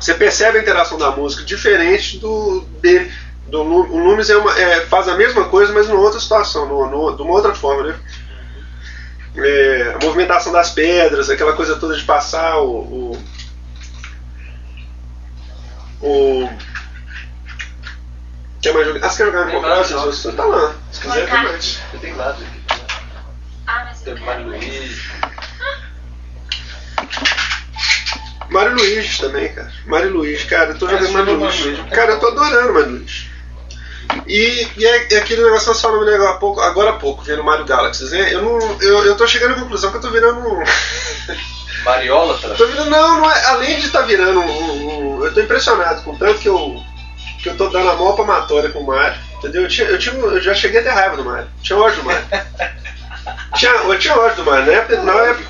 você 0.00 0.12
percebe 0.12 0.58
a 0.58 0.60
interação 0.60 0.98
da 0.98 1.12
música 1.12 1.44
diferente 1.44 2.18
do 2.18 2.62
dele. 2.82 3.12
Do, 3.46 3.62
o 3.62 3.98
Loomis 3.98 4.28
é 4.28 4.36
uma, 4.36 4.58
é, 4.58 4.80
faz 4.86 5.06
a 5.06 5.14
mesma 5.14 5.44
coisa, 5.44 5.72
mas 5.72 5.86
numa 5.86 6.00
outra 6.00 6.18
situação, 6.18 6.66
no, 6.66 6.90
no, 6.90 7.16
de 7.16 7.22
uma 7.22 7.32
outra 7.32 7.54
forma, 7.54 7.84
né? 7.84 7.96
É, 9.36 9.96
a 10.00 10.04
movimentação 10.04 10.52
das 10.52 10.70
pedras, 10.70 11.30
aquela 11.30 11.52
coisa 11.52 11.76
toda 11.76 11.96
de 11.96 12.02
passar 12.02 12.58
o. 12.58 13.16
o, 16.00 16.06
o 16.06 16.73
quer 18.64 18.74
mais 18.74 18.86
jogar? 18.86 19.06
Ah, 19.06 19.10
você 19.10 19.16
quer 19.16 19.24
jogar 19.32 19.50
comprar? 19.50 19.68
vários 19.70 19.86
Você 19.88 19.94
jogos. 19.94 20.36
tá 20.36 20.44
lá. 20.44 20.74
Se 20.92 21.00
quiser, 21.00 21.26
tem 21.30 21.42
mais. 21.42 21.78
Eu 21.92 21.98
tenho 22.00 22.16
nada 22.16 22.30
aqui. 22.32 22.82
Ah, 23.66 23.84
mas 23.86 23.98
eu 24.06 24.14
Tem 24.14 24.14
quero 24.14 24.26
Mário 24.26 24.46
mais. 24.48 24.64
Luiz. 24.64 25.02
Mario 28.50 28.74
Luigi 28.76 29.20
também, 29.20 29.48
cara. 29.52 29.72
Mario 29.86 30.10
Luigi, 30.12 30.46
cara, 30.46 30.70
eu 30.72 30.78
tô 30.78 30.86
É, 30.86 30.90
jogando 30.90 31.12
Mario 31.12 31.34
Luigi. 31.34 31.58
Mario 31.58 31.76
Luigi, 31.78 31.90
Cara, 31.94 32.12
eu 32.12 32.20
tô 32.20 32.26
adorando 32.28 32.72
Mario 32.74 32.90
Luigi. 32.90 33.30
E, 34.26 34.68
e 34.76 34.86
é, 34.86 35.14
é 35.14 35.16
aquele 35.18 35.42
negócio 35.42 35.62
que 35.64 35.68
nós 35.72 35.80
falamos 35.80 36.06
né, 36.06 36.14
agora 36.14 36.30
há 36.30 36.34
pouco, 36.36 36.60
agora 36.60 36.90
há 36.90 36.94
pouco, 36.94 37.22
vendo 37.24 37.42
Mario 37.42 37.64
Galaxy, 37.64 38.04
né? 38.10 38.32
Eu, 38.32 38.42
não, 38.42 38.82
eu, 38.82 39.04
eu 39.06 39.16
tô 39.16 39.26
chegando 39.26 39.52
à 39.52 39.60
conclusão 39.60 39.90
que 39.90 39.96
eu 39.96 40.00
tô 40.00 40.10
virando 40.10 40.38
um. 40.40 40.62
Mariola, 41.84 42.38
tá? 42.38 42.50
tô 42.54 42.66
virando, 42.66 42.90
não, 42.90 43.20
não 43.20 43.30
é, 43.30 43.44
além 43.46 43.78
de 43.80 43.86
estar 43.86 44.02
virando 44.02 44.40
um, 44.40 45.18
um- 45.18 45.24
Eu 45.24 45.34
tô 45.34 45.40
impressionado 45.40 46.02
com 46.02 46.12
o 46.12 46.18
tanto 46.18 46.38
que 46.38 46.48
eu, 46.48 46.82
que 47.44 47.50
eu 47.50 47.56
tô 47.58 47.68
dando 47.68 47.90
a 47.90 47.94
maior 47.94 48.16
palmatória 48.16 48.70
com 48.70 48.80
o 48.80 48.86
Mario. 48.86 49.20
Entendeu? 49.36 49.62
Eu, 49.62 49.68
tinha, 49.68 49.86
eu, 49.86 49.98
tinha, 49.98 50.14
eu 50.14 50.40
já 50.40 50.54
cheguei 50.54 50.80
a 50.80 50.82
ter 50.82 50.88
raiva 50.88 51.16
do 51.18 51.24
Mario. 51.24 51.46
Tinha 51.62 51.78
ódio 51.78 51.98
do 51.98 52.04
Mario. 52.04 52.24
tinha, 53.54 53.70
eu 53.70 53.98
tinha 53.98 54.16
ódio 54.16 54.36
do 54.36 54.44
Mario. 54.44 54.66
Na 54.66 54.72
época, 54.72 55.02
na 55.02 55.12
época, 55.12 55.46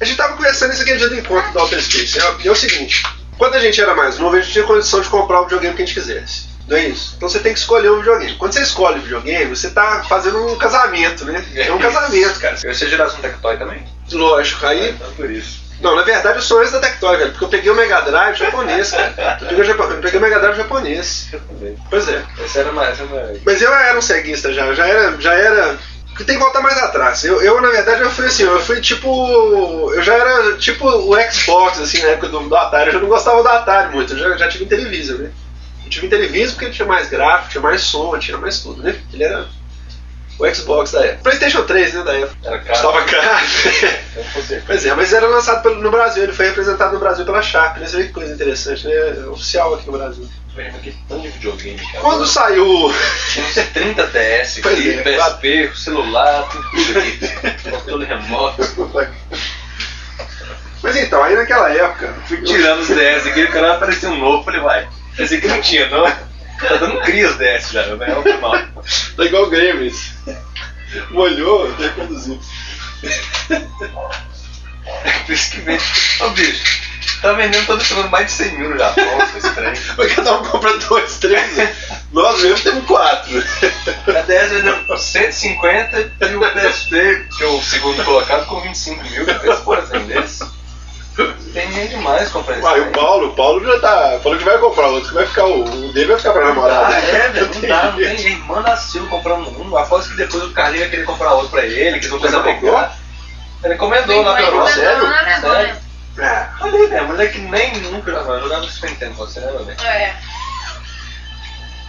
a 0.00 0.04
gente 0.04 0.16
tava 0.16 0.36
conversando 0.36 0.72
isso 0.72 0.82
aqui 0.82 0.96
dia 0.96 1.08
do 1.08 1.18
encontro 1.18 1.52
do 1.52 1.58
Outer 1.58 1.82
Space. 1.82 2.20
É, 2.20 2.46
é 2.46 2.50
o 2.50 2.54
seguinte: 2.54 3.02
quando 3.36 3.56
a 3.56 3.58
gente 3.58 3.80
era 3.80 3.96
mais 3.96 4.16
novo, 4.16 4.36
a 4.36 4.40
gente 4.40 4.52
tinha 4.52 4.64
condição 4.64 5.00
de 5.00 5.08
comprar 5.08 5.40
o 5.40 5.44
videogame 5.44 5.74
que 5.74 5.82
a 5.82 5.84
gente 5.84 5.94
quisesse. 5.94 6.54
Não 6.68 6.76
é 6.76 6.86
isso? 6.86 7.14
Então 7.16 7.28
você 7.28 7.40
tem 7.40 7.52
que 7.52 7.58
escolher 7.58 7.90
um 7.90 7.98
videogame. 7.98 8.36
Quando 8.36 8.52
você 8.52 8.62
escolhe 8.62 9.00
o 9.00 9.02
videogame, 9.02 9.54
você 9.54 9.70
tá 9.70 10.04
fazendo 10.08 10.46
um 10.46 10.56
casamento, 10.56 11.24
né? 11.24 11.44
É 11.56 11.72
um 11.72 11.78
casamento, 11.78 12.38
cara. 12.38 12.56
Você 12.56 12.88
geração 12.88 13.20
Tectoy 13.20 13.56
também? 13.58 13.84
Lógico. 14.12 14.64
Aí 14.64 14.90
Então 14.90 15.12
por 15.12 15.28
isso. 15.28 15.63
Não, 15.80 15.96
na 15.96 16.02
verdade 16.02 16.38
eu 16.38 16.42
sou 16.42 16.60
antes 16.60 16.72
da 16.72 16.80
Tectoy, 16.80 17.16
velho, 17.16 17.30
porque 17.32 17.44
eu 17.44 17.48
peguei 17.48 17.70
o 17.70 17.74
Mega 17.74 18.00
Drive 18.02 18.36
japonês, 18.36 18.90
cara. 18.90 19.38
Eu 19.40 19.46
peguei 19.48 19.64
o, 19.64 19.66
Japo- 19.66 19.82
eu 19.84 20.00
peguei 20.00 20.18
o 20.18 20.22
Mega 20.22 20.40
Drive 20.40 20.56
japonês. 20.56 21.28
Pois 21.90 22.08
é. 22.08 22.22
Essa 22.42 22.60
era 22.60 22.72
mais. 22.72 22.98
Era... 23.00 23.34
Mas 23.44 23.60
eu 23.62 23.74
era 23.74 23.98
um 23.98 24.02
ceguista 24.02 24.52
já, 24.52 24.72
já 24.72 24.86
era. 24.86 25.20
Já 25.20 25.34
era 25.34 25.76
porque 26.08 26.22
tem 26.24 26.36
que 26.36 26.42
voltar 26.44 26.60
mais 26.60 26.78
atrás. 26.78 27.24
Eu, 27.24 27.42
eu, 27.42 27.60
na 27.60 27.70
verdade, 27.70 28.02
eu 28.02 28.10
fui 28.10 28.26
assim, 28.26 28.44
eu 28.44 28.60
fui 28.60 28.80
tipo. 28.80 29.92
Eu 29.92 30.00
já 30.02 30.14
era 30.14 30.56
tipo 30.58 30.86
o 30.88 31.16
Xbox, 31.32 31.80
assim, 31.80 32.00
na 32.02 32.10
época 32.10 32.28
do, 32.28 32.38
do 32.48 32.56
Atari. 32.56 32.86
Eu 32.86 32.92
já 32.94 33.00
não 33.00 33.08
gostava 33.08 33.42
do 33.42 33.48
Atari 33.48 33.92
muito, 33.92 34.12
eu 34.12 34.18
já, 34.18 34.36
já 34.36 34.48
tive 34.48 34.64
Intellivision, 34.64 35.18
né? 35.18 35.30
Eu 35.84 35.90
tive 35.90 36.06
Intellivision 36.06 36.50
porque 36.52 36.66
ele 36.66 36.74
tinha 36.74 36.86
mais 36.86 37.08
gráfico, 37.08 37.50
tinha 37.50 37.60
mais 37.62 37.80
som, 37.82 38.16
tinha 38.18 38.38
mais 38.38 38.60
tudo, 38.60 38.80
né? 38.82 38.94
Ele 39.12 39.24
era 39.24 39.44
o 40.38 40.54
Xbox 40.54 40.92
da 40.92 41.04
época. 41.04 41.22
PlayStation 41.22 41.62
3, 41.62 41.94
né, 41.94 42.02
da 42.02 42.12
época. 42.18 42.36
Era 42.44 42.58
caro. 42.60 42.78
Pois 44.66 44.84
é, 44.86 44.94
mas 44.94 45.12
era 45.12 45.26
lançado 45.26 45.62
pelo- 45.62 45.80
no 45.80 45.90
Brasil, 45.90 46.22
ele 46.24 46.32
foi 46.32 46.46
representado 46.46 46.92
no 46.94 46.98
Brasil 47.00 47.24
pela 47.24 47.42
Sharp, 47.42 47.78
né? 47.78 47.86
Você 47.86 47.96
vê 47.98 48.04
que 48.04 48.12
coisa 48.12 48.32
interessante, 48.34 48.86
né? 48.86 48.92
É 48.94 49.26
Oficial 49.28 49.74
aqui 49.74 49.86
no 49.86 49.96
Brasil. 49.98 50.28
Velho, 50.54 50.72
que 50.74 50.92
tanto 51.08 51.22
de 51.22 51.28
videogame, 51.30 51.78
cara. 51.80 51.98
Quando 52.00 52.26
saiu. 52.26 52.94
Tinha 53.32 53.44
uns 53.46 53.54
30 53.54 54.06
DS 54.06 54.60
Pois 54.62 54.78
aqui, 54.78 54.90
é, 54.90 55.02
PSP, 55.02 55.70
celular, 55.74 56.48
tudo 56.48 56.98
aqui. 56.98 57.70
Controle 57.70 58.04
remoto. 58.04 59.10
Mas 60.82 60.96
então, 60.96 61.22
aí 61.24 61.34
naquela 61.34 61.70
época. 61.72 62.14
Fui 62.26 62.40
tirando 62.42 62.80
os 62.80 62.88
DS 62.88 63.26
aqui, 63.26 63.44
o 63.44 63.50
cara 63.50 63.74
apareceu 63.74 64.10
um 64.10 64.18
novo. 64.18 64.44
Falei, 64.44 64.60
vai, 64.60 64.88
esse 65.18 65.36
aqui 65.36 65.48
não 65.48 65.60
tinha, 65.60 65.88
não. 65.88 66.04
Tá 66.60 66.76
dando 66.76 66.98
os 66.98 67.36
DS 67.36 67.70
já, 67.70 67.86
né? 67.96 68.06
É 68.10 68.14
o 68.14 68.40
mal. 68.40 68.56
Tá 69.16 69.24
igual 69.24 69.44
o 69.44 69.50
Gremlins. 69.50 70.12
Molhou. 71.10 71.68
Por 75.26 75.32
isso 75.32 75.50
que 75.50 75.60
vende. 75.60 75.84
Ô 76.20 76.30
bicho, 76.30 76.82
tá 77.20 77.32
vendendo, 77.32 77.66
tô 77.66 77.76
deixando 77.76 78.08
mais 78.10 78.26
de 78.26 78.32
100 78.32 78.58
mil 78.58 78.70
no 78.70 78.78
Japão, 78.78 79.18
esse 79.36 79.50
trem. 79.54 79.72
Mas 79.96 80.14
cada 80.14 80.34
um 80.34 80.44
compra 80.44 80.78
dois, 80.78 81.18
três. 81.18 81.56
Nós 82.12 82.42
mesmo 82.42 82.60
temos 82.60 82.86
quatro. 82.86 83.42
A 84.08 84.22
DS 84.22 84.50
vendeu 84.50 84.84
por 84.84 84.98
150 84.98 86.12
e 86.20 86.36
o 86.36 86.40
PSP, 86.40 87.26
que 87.36 87.44
é 87.44 87.46
o 87.46 87.62
segundo 87.62 88.04
colocado, 88.04 88.46
com 88.46 88.60
25 88.60 89.04
mil. 89.04 89.24
Fez 89.26 89.58
por 89.60 89.78
exemplo 89.78 90.06
desse. 90.06 90.53
Tem 91.54 91.68
nem 91.70 91.86
demais 91.86 92.28
comprar 92.30 92.56
isso. 92.58 92.66
Uai, 92.66 92.80
aí. 92.80 92.88
o 92.88 92.90
Paulo, 92.90 93.28
o 93.28 93.34
Paulo 93.34 93.64
já 93.64 93.78
tá. 93.78 94.18
Falou 94.20 94.36
que 94.36 94.44
vai 94.44 94.58
comprar 94.58 94.88
outro, 94.88 95.08
que 95.08 95.14
vai 95.14 95.24
ficar. 95.26 95.44
O, 95.46 95.62
o 95.62 95.92
dele 95.92 96.06
vai 96.08 96.18
ficar 96.18 96.32
pra 96.32 96.46
namorada. 96.46 96.88
Ah, 96.88 96.98
é, 96.98 97.28
velho, 97.30 97.54
não 97.54 97.60
dá, 97.60 97.84
não 97.84 97.96
tem 97.96 98.18
jeito. 98.18 98.44
Manda 98.44 98.72
asilo 98.72 99.06
comprando 99.06 99.48
um. 99.62 99.76
Aposto 99.76 100.10
que 100.10 100.16
depois 100.16 100.42
o 100.42 100.50
Carlinho 100.50 100.80
vai 100.80 100.90
querer 100.90 101.04
comprar 101.04 101.32
outro 101.34 101.50
pra 101.50 101.64
ele, 101.64 102.00
que 102.00 102.08
a 102.08 102.10
Mas 102.10 102.34
comprou? 102.34 102.42
pegar. 102.42 102.96
Ele 103.62 103.74
encomendou 103.74 104.22
lá 104.22 104.34
pra 104.34 104.42
Europa. 104.42 104.70
Sério? 104.72 105.06
Alemanha. 105.06 105.80
É. 106.18 106.48
Olha 106.60 106.78
aí, 106.78 106.86
velho, 106.88 107.06
moleque 107.08 107.38
nem 107.38 107.76
nunca 107.82 108.10
jogava. 108.10 108.40
No 108.40 108.68
Super 108.68 108.90
Nintendo, 108.90 109.14
você 109.14 109.40
lembra, 109.40 109.62
velho? 109.62 109.80
É. 109.80 110.14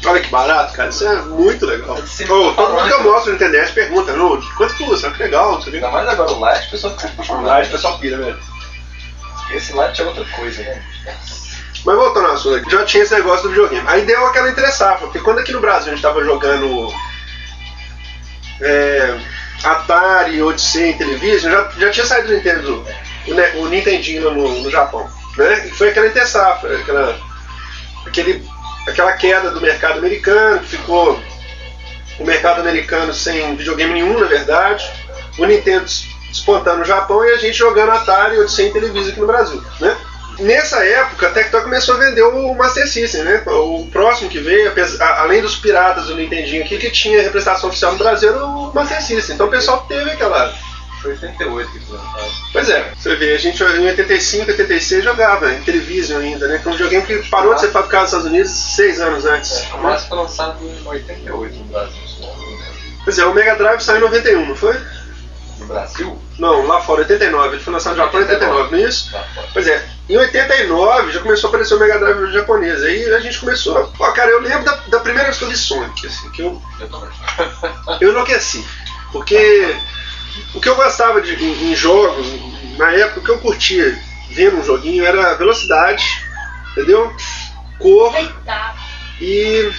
Olha 0.06 0.22
que 0.22 0.30
barato, 0.30 0.74
cara. 0.74 0.90
Isso 0.90 1.08
é 1.08 1.16
muito 1.24 1.66
legal. 1.66 1.96
Todo 1.96 2.74
mundo 2.74 2.88
que 2.88 2.94
eu 2.94 3.04
mostro 3.04 3.32
na 3.32 3.36
internet 3.36 3.74
pergunta, 3.74 4.14
"Não, 4.14 4.40
quanto 4.56 4.78
custa? 4.78 5.10
Que 5.10 5.24
legal, 5.24 5.54
não 5.54 5.62
sei 5.62 5.74
o 5.74 5.76
Ainda 5.76 5.90
mais 5.90 6.08
agora 6.08 6.32
o 6.32 6.40
Light, 6.40 6.68
o 6.68 6.72
pessoal 6.72 6.94
fica 6.96 7.08
apaixonado. 7.08 7.46
Lá, 7.46 7.62
o 7.62 7.68
pessoal 7.68 7.98
pira, 7.98 8.18
velho. 8.18 8.55
Esse 9.52 9.74
Light 9.74 10.02
é 10.02 10.06
outra 10.06 10.26
coisa, 10.26 10.62
né? 10.62 10.82
Mas 11.86 11.96
voltando 11.96 12.28
ao 12.28 12.34
assunto 12.34 12.70
já 12.70 12.84
tinha 12.84 13.04
esse 13.04 13.14
negócio 13.14 13.44
do 13.44 13.50
videogame. 13.50 13.88
Aí 13.88 14.02
deu 14.06 14.26
aquela 14.26 14.50
interessada, 14.50 14.96
porque 14.98 15.20
quando 15.20 15.40
aqui 15.40 15.52
no 15.52 15.62
Brasil 15.62 15.92
a 15.92 15.96
gente 15.96 16.02
tava 16.02 16.24
jogando 16.24 16.92
é, 18.60 19.20
Atari, 19.64 20.42
Odyssey, 20.42 20.96
Television, 20.96 21.52
já, 21.52 21.72
já 21.78 21.92
tinha 21.92 22.06
saído 22.06 22.30
o 22.30 22.36
Nintendo, 22.36 22.86
o, 23.28 23.60
o 23.62 23.68
Nintendinho 23.68 24.32
no, 24.32 24.62
no 24.62 24.72
Japão. 24.72 25.08
Né? 25.38 25.68
E 25.68 25.70
foi 25.72 25.90
aquela 25.90 26.08
intersafra, 26.08 26.80
aquela, 26.80 27.20
aquela 28.88 29.14
queda 29.14 29.52
do 29.52 29.62
mercado 29.62 30.00
americano, 30.00 30.60
que 30.62 30.78
ficou 30.78 31.20
o 32.20 32.24
mercado 32.24 32.62
americano 32.62 33.14
sem 33.14 33.56
videogame 33.56 33.94
nenhum, 33.94 34.20
na 34.20 34.26
verdade. 34.26 34.90
O 35.38 35.46
Nintendo 35.46 35.86
despontando 36.36 36.80
no 36.80 36.86
Japão 36.86 37.24
e 37.26 37.32
a 37.32 37.38
gente 37.38 37.58
jogando 37.58 37.92
Atari, 37.92 38.40
Odyssey 38.40 38.68
e 38.68 38.72
Television 38.72 39.12
aqui 39.12 39.20
no 39.20 39.28
Brasil. 39.28 39.64
Né? 39.80 39.98
Nessa 40.40 40.84
época, 40.86 41.28
a 41.28 41.32
Tectoy 41.32 41.62
começou 41.62 41.96
a 41.96 42.00
vender 42.00 42.22
o 42.24 42.54
Master 42.56 42.88
System, 42.88 43.24
né? 43.24 43.42
O 43.48 43.88
próximo 43.90 44.30
que 44.30 44.40
veio, 44.40 44.72
além 45.00 45.42
dos 45.42 45.56
piratas 45.56 46.08
do 46.08 46.16
Nintendinho 46.16 46.62
aqui, 46.64 46.78
que 46.78 46.92
tinha 46.92 47.22
representação 47.22 47.70
oficial 47.70 47.94
no 47.94 47.98
Brasil, 47.98 48.30
era 48.30 48.46
o 48.46 48.74
Master 48.74 49.02
System. 49.02 49.36
Então 49.36 49.48
o 49.48 49.50
pessoal 49.50 49.86
teve 49.88 50.12
aquela. 50.12 50.54
Foi 51.02 51.12
88 51.12 51.72
que 51.72 51.80
foi 51.86 51.98
lançado. 51.98 52.32
Pois 52.52 52.70
é, 52.70 52.92
você 52.98 53.16
vê, 53.16 53.34
a 53.34 53.38
gente 53.38 53.64
em 53.64 53.88
85, 53.88 54.52
86 54.52 55.04
jogava 55.06 55.54
em 55.54 55.62
Television 55.62 56.20
ainda, 56.20 56.48
né? 56.50 56.60
Que 56.62 56.68
é 56.68 56.70
um 56.70 56.74
videogame 56.74 57.06
que 57.06 57.30
parou 57.30 57.54
de 57.54 57.62
ser 57.62 57.70
fabricado 57.70 58.04
nos 58.04 58.12
Estados 58.12 58.28
Unidos 58.28 58.52
seis 58.52 59.00
anos 59.00 59.26
antes. 59.26 59.52
É, 59.52 59.74
o 59.76 59.84
máximo 59.84 60.10
foi 60.10 60.18
lançado 60.18 60.58
em 60.66 60.86
88 60.86 61.56
no 61.56 61.64
Brasil. 61.66 61.94
se 62.08 62.22
não 62.22 62.36
me 62.36 62.54
engano. 62.56 62.76
Pois 63.06 63.20
é, 63.20 63.26
o 63.26 63.34
Mega 63.34 63.56
Drive 63.56 63.80
saiu 63.80 64.00
em 64.00 64.02
91, 64.02 64.46
não 64.48 64.56
foi? 64.56 64.76
No 65.60 65.66
Brasil? 65.68 66.22
Não, 66.38 66.66
lá 66.68 66.82
fora, 66.82 67.02
89. 67.02 67.56
Ele 67.56 67.64
foi 67.64 67.72
lançado 67.74 67.94
no 67.96 68.04
Japão 68.04 68.20
em 68.20 68.24
89, 68.24 68.72
não 68.76 68.84
é 68.86 68.90
isso? 68.90 69.14
Lá 69.14 69.24
fora. 69.34 69.48
Pois 69.54 69.68
é, 69.68 69.86
em 70.10 70.18
89 70.18 71.12
já 71.14 71.20
começou 71.22 71.48
a 71.48 71.50
aparecer 71.50 71.76
o 71.76 71.80
Mega 71.80 71.98
Drive 72.00 72.34
japonês. 72.34 72.84
Aí 72.84 73.14
a 73.14 73.20
gente 73.20 73.40
começou. 73.40 73.78
a- 73.78 73.84
Pô, 73.88 74.12
cara, 74.12 74.32
eu 74.32 74.42
lembro 74.42 74.66
da, 74.66 74.76
da 74.88 75.00
primeira 75.00 75.26
vez 75.30 75.38
que 75.38 75.44
eu 75.46 75.50
vi 75.50 75.56
Sonic, 75.58 76.08
assim, 76.08 76.30
que 76.32 76.42
eu, 76.42 76.62
Eu 76.80 76.90
também. 76.90 77.10
eu 78.02 78.10
enlouqueci. 78.10 78.66
Porque 79.12 79.76
o 80.54 80.60
que 80.60 80.68
eu 80.68 80.76
gostava 80.76 81.22
de, 81.22 81.34
em, 81.42 81.72
em 81.72 81.76
jogos, 81.76 82.28
na 82.78 82.92
época, 82.92 83.20
o 83.22 83.24
que 83.24 83.32
eu 83.32 83.40
curtia 83.40 83.98
vendo 84.32 84.58
um 84.58 84.64
joguinho 84.64 85.06
era 85.06 85.36
velocidade, 85.36 86.04
entendeu? 86.72 87.16
Cor 87.80 88.14
Eita. 88.16 88.74
e. 89.22 89.72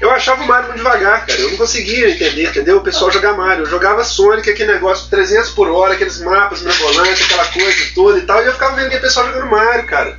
Eu 0.00 0.10
achava 0.10 0.42
o 0.42 0.46
Mario 0.46 0.66
muito 0.66 0.78
devagar, 0.78 1.24
cara. 1.26 1.40
Eu 1.40 1.50
não 1.50 1.56
conseguia 1.56 2.10
entender, 2.10 2.48
entendeu? 2.48 2.78
O 2.78 2.82
pessoal 2.82 3.10
jogar 3.10 3.32
Mario. 3.34 3.64
Eu 3.64 3.70
jogava 3.70 4.04
Sonic, 4.04 4.50
aquele 4.50 4.72
negócio 4.72 5.08
300 5.08 5.50
por 5.50 5.70
hora, 5.70 5.94
aqueles 5.94 6.20
mapas 6.20 6.60
mirabolantes, 6.60 7.24
aquela 7.24 7.46
coisa 7.46 7.84
toda 7.94 8.18
e 8.18 8.22
tal. 8.22 8.42
E 8.42 8.46
eu 8.46 8.52
ficava 8.52 8.76
vendo 8.76 8.86
aquele 8.86 9.00
pessoal 9.00 9.26
jogando 9.26 9.50
Mario, 9.50 9.86
cara. 9.86 10.18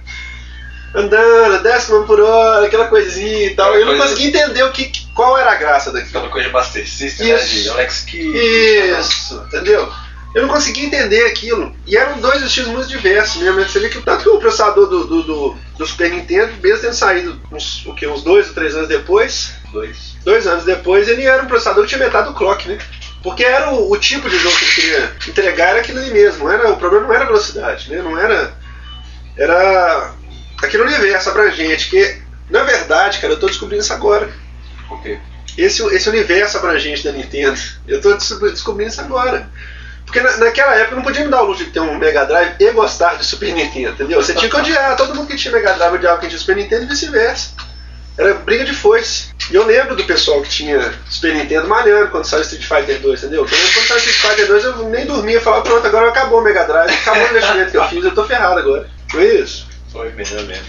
Andando, 0.95 1.61
10 1.61 1.85
km 1.85 2.03
por 2.05 2.19
hora, 2.19 2.65
aquela 2.65 2.87
coisinha 2.87 3.47
e 3.47 3.55
tal. 3.55 3.75
Eu 3.75 3.85
não 3.85 3.97
conseguia 3.97 4.27
entender 4.29 4.63
o 4.63 4.71
que, 4.71 4.91
qual 5.13 5.37
era 5.37 5.51
a 5.51 5.55
graça 5.55 5.91
daquilo. 5.91 6.17
Aquela 6.17 6.31
coisa 6.31 6.47
de 6.47 6.53
Buster 6.53 6.89
System, 6.89 7.33
né? 7.33 7.37
De 7.37 7.69
Alex 7.69 8.01
Kidd. 8.01 8.37
Isso, 8.37 9.43
entendeu? 9.47 9.91
Eu 10.35 10.43
não 10.43 10.49
conseguia 10.49 10.85
entender 10.85 11.25
aquilo. 11.25 11.73
E 11.85 11.95
eram 11.97 12.19
dois 12.19 12.41
estilos 12.43 12.69
muito 12.69 12.87
diversos 12.89 13.41
mesmo. 13.41 13.59
Você 13.63 13.79
vê 13.79 13.89
que 13.89 14.01
tanto 14.01 14.23
que 14.23 14.29
o 14.29 14.39
processador 14.39 14.87
do, 14.87 15.05
do, 15.07 15.23
do, 15.23 15.55
do 15.77 15.85
Super 15.85 16.11
Nintendo, 16.11 16.53
mesmo 16.61 16.81
tendo 16.81 16.93
saído 16.93 17.41
uns, 17.51 17.85
o 17.85 17.95
quê, 17.95 18.05
uns 18.07 18.21
dois 18.23 18.47
ou 18.49 18.53
três 18.53 18.75
anos 18.75 18.87
depois, 18.87 19.53
Dois. 19.71 20.15
dois 20.23 20.45
anos 20.45 20.63
depois, 20.65 21.07
ele 21.07 21.23
era 21.23 21.41
um 21.41 21.47
processador 21.47 21.83
que 21.83 21.89
tinha 21.89 21.99
metade 22.05 22.27
do 22.27 22.35
clock, 22.35 22.67
né? 22.67 22.77
Porque 23.23 23.43
era 23.43 23.71
o, 23.71 23.91
o 23.91 23.97
tipo 23.97 24.29
de 24.29 24.37
jogo 24.37 24.55
que 24.57 24.63
ele 24.65 24.73
queria 24.75 25.15
entregar, 25.27 25.69
era 25.69 25.79
aquilo 25.79 25.99
ali 25.99 26.11
mesmo. 26.11 26.49
Era, 26.49 26.71
o 26.71 26.77
problema 26.77 27.07
não 27.07 27.13
era 27.13 27.23
a 27.23 27.27
velocidade, 27.27 27.89
né? 27.89 28.01
Não 28.01 28.17
era. 28.19 28.53
Era 29.35 30.13
aquele 30.61 30.83
universo 30.83 31.29
abrangente 31.29 31.89
que, 31.89 32.17
na 32.49 32.63
verdade, 32.63 33.19
cara, 33.19 33.33
eu 33.33 33.39
tô 33.39 33.47
descobrindo 33.47 33.81
isso 33.83 33.93
agora. 33.93 34.29
Por 34.87 35.01
quê? 35.01 35.19
Esse, 35.57 35.83
esse 35.95 36.09
universo 36.09 36.57
abrangente 36.57 37.03
da 37.03 37.11
Nintendo. 37.11 37.59
Eu 37.87 37.99
tô 38.01 38.13
des- 38.13 38.39
descobrindo 38.51 38.91
isso 38.91 39.01
agora. 39.01 39.49
Porque 40.07 40.21
na- 40.21 40.37
naquela 40.37 40.73
época 40.73 40.93
eu 40.93 40.95
não 40.95 41.03
podia 41.03 41.23
me 41.23 41.29
dar 41.29 41.43
o 41.43 41.45
luxo 41.45 41.63
de 41.65 41.69
ter 41.69 41.79
um 41.81 41.95
Mega 41.97 42.25
Drive 42.25 42.55
e 42.59 42.71
gostar 42.71 43.15
de 43.17 43.25
Super 43.25 43.53
Nintendo, 43.53 43.89
entendeu? 43.91 44.19
Você 44.23 44.33
tinha 44.33 44.49
que 44.49 44.55
odiar. 44.55 44.95
Todo 44.95 45.13
mundo 45.13 45.27
que 45.27 45.35
tinha 45.35 45.53
Mega 45.53 45.73
Drive 45.73 45.93
odiava 45.95 46.17
quem 46.19 46.29
tinha 46.29 46.39
Super 46.39 46.55
Nintendo 46.55 46.83
e 46.83 46.87
vice-versa. 46.87 47.49
Era 48.17 48.33
briga 48.33 48.65
de 48.65 48.73
foice. 48.73 49.27
E 49.51 49.55
eu 49.55 49.65
lembro 49.65 49.95
do 49.95 50.03
pessoal 50.05 50.41
que 50.41 50.49
tinha 50.49 50.93
Super 51.09 51.35
Nintendo 51.35 51.67
malhando 51.67 52.09
quando 52.09 52.25
saiu 52.25 52.41
Street 52.41 52.65
Fighter 52.65 52.99
2, 52.99 53.19
entendeu? 53.21 53.45
Quando 53.45 53.87
saiu 53.87 53.97
Street 53.99 54.17
Fighter 54.17 54.47
2 54.47 54.63
eu 54.63 54.77
nem 54.89 55.05
dormia, 55.05 55.39
falava, 55.41 55.61
pronto, 55.63 55.85
agora 55.85 56.07
acabou 56.09 56.39
o 56.39 56.43
Mega 56.43 56.63
Drive, 56.63 56.89
acabou 56.91 57.23
o 57.23 57.29
investimento 57.29 57.71
que 57.71 57.77
eu 57.77 57.87
fiz, 57.89 58.03
eu 58.03 58.15
tô 58.15 58.23
ferrado 58.25 58.59
agora. 58.59 58.89
É 59.13 59.23
isso? 59.25 59.67
Foi 59.91 60.09
mesmo, 60.13 60.41
mesmo. 60.43 60.65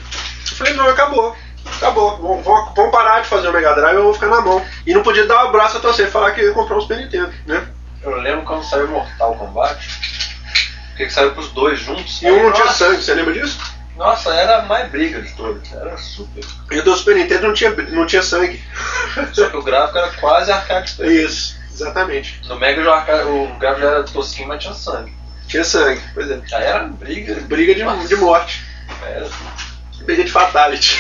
Eu 0.50 0.56
falei, 0.56 0.72
não, 0.74 0.88
acabou. 0.88 1.34
Acabou. 1.76 2.16
Vamos, 2.18 2.44
vamos- 2.74 2.92
parar 2.92 3.20
de 3.20 3.28
fazer 3.28 3.48
o 3.48 3.52
Mega 3.52 3.72
Drive, 3.74 3.96
eu 3.96 4.02
vou 4.02 4.14
ficar 4.14 4.26
na 4.28 4.40
mão. 4.40 4.64
E 4.86 4.92
não 4.92 5.02
podia 5.02 5.26
dar 5.26 5.44
o 5.46 5.52
braço 5.52 5.76
a 5.76 5.80
torcer 5.80 6.06
e 6.08 6.10
falar 6.10 6.32
que 6.32 6.42
ia 6.42 6.52
comprar 6.52 6.76
um 6.76 6.80
Super 6.80 6.98
Nintendo, 6.98 7.32
né? 7.46 7.66
Eu 8.02 8.16
lembro 8.20 8.44
quando 8.44 8.64
saiu 8.64 8.88
Mortal 8.88 9.34
Kombat, 9.36 9.78
porque 10.88 11.06
que 11.06 11.12
saiu 11.12 11.32
pros 11.32 11.50
dois 11.50 11.78
juntos. 11.80 12.22
E 12.22 12.30
um 12.30 12.44
não 12.44 12.52
tinha 12.52 12.68
sangue, 12.68 13.02
você 13.02 13.14
lembra 13.14 13.32
disso? 13.32 13.58
Nossa, 13.96 14.32
era 14.32 14.58
a 14.58 14.62
mais 14.62 14.88
briga 14.90 15.20
de 15.20 15.32
todos. 15.32 15.72
Era 15.72 15.96
super. 15.96 16.44
E 16.70 16.78
o 16.78 16.84
do 16.84 16.96
Super 16.96 17.16
Nintendo 17.16 17.48
não 17.48 17.54
tinha, 17.54 17.70
não 17.70 18.06
tinha 18.06 18.22
sangue. 18.22 18.62
Só 19.32 19.48
que 19.48 19.56
o 19.56 19.62
gráfico 19.62 19.98
era 19.98 20.12
quase 20.12 20.52
arcade. 20.52 20.96
Isso, 21.04 21.58
exatamente. 21.72 22.40
No 22.46 22.56
Mega 22.58 22.82
já 22.84 23.24
o 23.26 23.58
gráfico 23.58 23.82
já 23.82 23.90
era 23.90 24.02
tosquinho, 24.04 24.48
mas 24.48 24.62
tinha 24.62 24.74
sangue. 24.74 25.12
Tinha 25.48 25.64
sangue, 25.64 26.00
pois 26.14 26.30
é. 26.30 26.40
Aí 26.52 26.64
era 26.64 26.84
briga. 26.84 27.34
Briga 27.40 27.74
de, 27.74 28.08
de 28.08 28.16
morte. 28.16 28.64
Era. 29.02 29.28
Briga 30.02 30.24
de 30.24 30.30
fatality. 30.30 30.98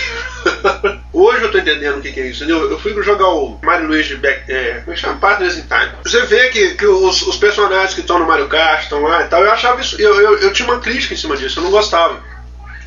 Hoje 1.12 1.42
eu 1.42 1.50
tô 1.50 1.58
entendendo 1.58 1.98
o 1.98 2.00
que, 2.00 2.12
que 2.12 2.20
é 2.20 2.26
isso, 2.26 2.44
entendeu? 2.44 2.70
Eu 2.70 2.78
fui 2.78 2.92
jogar 3.02 3.28
o 3.28 3.58
Mario 3.62 3.88
Luigi 3.88 4.16
Back, 4.16 4.50
é, 4.50 4.80
como 4.80 4.92
é 4.92 4.94
que 4.94 5.00
chama? 5.00 5.18
Partners 5.18 5.56
in 5.56 5.62
Time. 5.62 5.92
Você 6.04 6.22
vê 6.26 6.48
que, 6.48 6.74
que 6.74 6.86
os, 6.86 7.22
os 7.22 7.36
personagens 7.36 7.94
que 7.94 8.00
estão 8.00 8.18
no 8.18 8.26
Mario 8.26 8.48
Kart 8.48 8.82
estão 8.82 9.02
lá 9.02 9.22
e 9.22 9.28
tal, 9.28 9.42
eu 9.42 9.50
achava 9.50 9.80
isso, 9.80 10.00
eu, 10.00 10.20
eu, 10.20 10.38
eu 10.38 10.52
tinha 10.52 10.68
uma 10.68 10.80
crítica 10.80 11.14
em 11.14 11.16
cima 11.16 11.36
disso, 11.36 11.58
eu 11.58 11.64
não 11.64 11.70
gostava. 11.70 12.22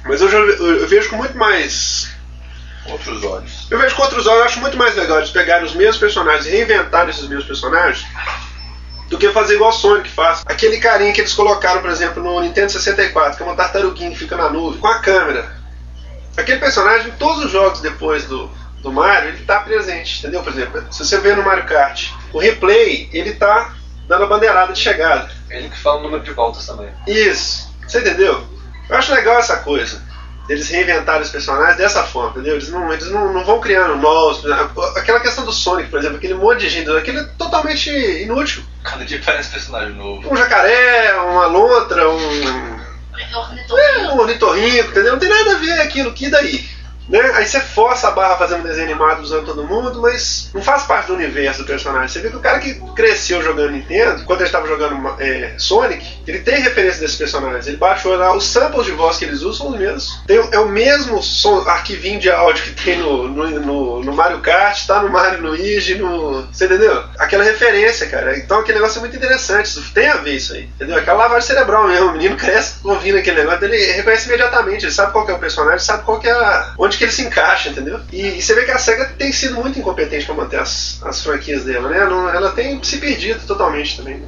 Mas 0.05 0.21
eu, 0.21 0.29
já, 0.29 0.37
eu, 0.37 0.79
eu 0.79 0.87
vejo 0.87 1.09
com 1.09 1.15
muito 1.17 1.37
mais 1.37 2.09
Outros 2.85 3.23
olhos. 3.23 3.67
eu 3.69 3.77
vejo 3.77 3.95
com 3.95 4.01
outros 4.01 4.25
olhos, 4.25 4.39
eu 4.39 4.45
acho 4.45 4.59
muito 4.59 4.77
mais 4.77 4.95
legal 4.95 5.17
eles 5.19 5.29
pegarem 5.29 5.65
os 5.65 5.75
mesmos 5.75 5.97
personagens 5.97 6.47
e 6.47 6.49
reinventarem 6.49 7.11
esses 7.11 7.27
mesmos 7.27 7.45
personagens 7.45 8.05
do 9.07 9.17
que 9.17 9.29
fazer 9.29 9.55
igual 9.55 9.69
o 9.69 9.73
Sonic 9.73 10.09
faz. 10.09 10.41
Aquele 10.45 10.79
carinha 10.79 11.11
que 11.11 11.21
eles 11.21 11.33
colocaram, 11.33 11.81
por 11.81 11.91
exemplo, 11.91 12.23
no 12.23 12.39
Nintendo 12.39 12.71
64, 12.71 13.37
que 13.37 13.43
é 13.43 13.45
uma 13.45 13.55
tartaruguinha 13.55 14.09
que 14.09 14.17
fica 14.17 14.37
na 14.37 14.49
nuvem, 14.49 14.79
com 14.79 14.87
a 14.87 14.99
câmera. 14.99 15.60
Aquele 16.37 16.59
personagem, 16.59 17.09
em 17.09 17.11
todos 17.11 17.45
os 17.45 17.51
jogos 17.51 17.81
depois 17.81 18.25
do, 18.25 18.49
do 18.81 18.91
Mario, 18.91 19.29
ele 19.29 19.45
tá 19.45 19.59
presente, 19.59 20.19
entendeu? 20.19 20.41
Por 20.41 20.53
exemplo, 20.53 20.83
se 20.91 21.05
você 21.05 21.17
vê 21.19 21.35
no 21.35 21.43
Mario 21.43 21.65
Kart, 21.65 22.11
o 22.33 22.39
replay, 22.39 23.09
ele 23.11 23.33
tá 23.33 23.73
dando 24.07 24.23
a 24.23 24.27
bandeirada 24.27 24.73
de 24.73 24.79
chegada. 24.79 25.29
Ele 25.49 25.69
que 25.69 25.77
fala 25.77 25.99
o 25.99 26.03
número 26.03 26.23
de 26.23 26.31
voltas 26.31 26.65
também. 26.65 26.89
Isso, 27.07 27.69
você 27.87 27.99
entendeu? 27.99 28.45
Eu 28.89 28.97
acho 28.97 29.13
legal 29.13 29.39
essa 29.39 29.57
coisa. 29.57 30.01
Eles 30.49 30.69
reinventarem 30.69 31.21
os 31.21 31.29
personagens 31.29 31.77
dessa 31.77 32.03
forma, 32.03 32.31
entendeu? 32.31 32.55
Eles 32.55 32.69
não, 32.69 32.91
eles 32.91 33.09
não, 33.09 33.31
não 33.31 33.45
vão 33.45 33.61
criando 33.61 33.95
novos. 33.95 34.43
Aquela 34.97 35.19
questão 35.19 35.45
do 35.45 35.53
Sonic, 35.53 35.89
por 35.89 35.99
exemplo, 35.99 36.17
aquele 36.17 36.33
monte 36.33 36.61
de 36.61 36.69
gente, 36.69 36.89
aquele 36.89 37.19
é 37.19 37.23
totalmente 37.37 37.89
inútil. 37.89 38.63
Cada 38.83 39.05
dia 39.05 39.21
parece 39.23 39.51
personagem 39.51 39.93
novo. 39.93 40.29
Um 40.29 40.35
jacaré, 40.35 41.13
uma 41.15 41.45
lontra, 41.45 42.09
um. 42.09 42.80
É, 43.17 44.07
um 44.13 44.19
ornitorrinco, 44.19 44.89
entendeu? 44.91 45.13
Não 45.13 45.19
tem 45.19 45.29
nada 45.29 45.55
a 45.55 45.59
ver 45.59 45.81
aquilo, 45.81 46.13
que 46.13 46.29
daí? 46.29 46.69
Né? 47.11 47.19
Aí 47.35 47.45
você 47.45 47.59
força 47.59 48.07
a 48.07 48.11
barra 48.11 48.37
fazendo 48.37 48.63
desenho 48.63 48.87
animado 48.87 49.21
usando 49.21 49.45
todo 49.45 49.67
mundo, 49.67 50.01
mas 50.01 50.49
não 50.53 50.61
faz 50.61 50.83
parte 50.83 51.07
do 51.07 51.15
universo 51.15 51.61
do 51.61 51.67
personagem. 51.67 52.07
Você 52.07 52.19
vê 52.19 52.29
que 52.29 52.37
o 52.37 52.39
cara 52.39 52.59
que 52.59 52.75
cresceu 52.95 53.43
jogando 53.43 53.71
Nintendo, 53.71 54.23
quando 54.23 54.39
ele 54.39 54.47
estava 54.47 54.65
jogando 54.65 55.15
é, 55.19 55.53
Sonic, 55.57 56.05
ele 56.25 56.39
tem 56.39 56.61
referência 56.61 57.01
desses 57.01 57.17
personagens. 57.17 57.67
Ele 57.67 57.75
baixou 57.75 58.15
lá, 58.15 58.33
os 58.33 58.45
samples 58.45 58.85
de 58.85 58.93
voz 58.93 59.17
que 59.17 59.25
eles 59.25 59.41
usam 59.41 59.51
são 59.51 59.69
os 59.73 59.77
mesmos. 59.77 60.21
Tem, 60.25 60.37
é 60.37 60.59
o 60.59 60.69
mesmo 60.69 61.21
som, 61.21 61.67
arquivinho 61.67 62.17
de 62.17 62.31
áudio 62.31 62.63
que 62.63 62.83
tem 62.83 62.97
no, 62.97 63.27
no, 63.27 63.49
no, 63.59 64.03
no 64.03 64.13
Mario 64.13 64.39
Kart, 64.39 64.87
tá 64.87 65.01
no 65.01 65.09
Mario 65.09 65.41
Luigi, 65.41 65.95
no. 65.95 66.43
Você 66.47 66.65
entendeu? 66.65 67.03
Aquela 67.19 67.43
referência, 67.43 68.07
cara. 68.07 68.37
Então 68.37 68.59
aquele 68.59 68.79
negócio 68.79 68.99
é 68.99 69.01
muito 69.01 69.17
interessante. 69.17 69.65
Isso 69.65 69.91
tem 69.93 70.07
a 70.07 70.15
ver 70.17 70.35
isso 70.35 70.53
aí. 70.53 70.63
Entendeu? 70.63 70.97
Aquela 70.97 71.23
lavagem 71.23 71.47
cerebral 71.47 71.89
mesmo. 71.89 72.07
O 72.07 72.13
menino 72.13 72.37
cresce 72.37 72.75
ouvindo 72.85 73.17
aquele 73.17 73.39
negócio, 73.41 73.65
ele 73.65 73.91
reconhece 73.91 74.27
imediatamente. 74.27 74.85
Ele 74.85 74.93
sabe 74.93 75.11
qual 75.11 75.27
é 75.27 75.33
o 75.33 75.39
personagem, 75.39 75.79
sabe 75.79 76.03
qual 76.03 76.21
é 76.23 76.31
a, 76.31 76.73
onde 76.77 77.00
que 77.01 77.05
ele 77.05 77.11
se 77.11 77.23
encaixa, 77.23 77.69
entendeu? 77.69 77.99
E, 78.11 78.37
e 78.37 78.41
você 78.41 78.53
vê 78.53 78.63
que 78.63 78.71
a 78.71 78.77
SEGA 78.77 79.05
tem 79.17 79.31
sido 79.33 79.55
muito 79.55 79.79
incompetente 79.79 80.25
para 80.25 80.35
manter 80.35 80.59
as, 80.59 81.01
as 81.03 81.21
franquias 81.23 81.63
dela, 81.63 81.89
né? 81.89 82.05
Não- 82.05 82.29
ela 82.29 82.51
tem 82.51 82.81
se 82.83 82.97
perdido 82.99 83.45
totalmente 83.47 83.97
também. 83.97 84.17
né? 84.17 84.27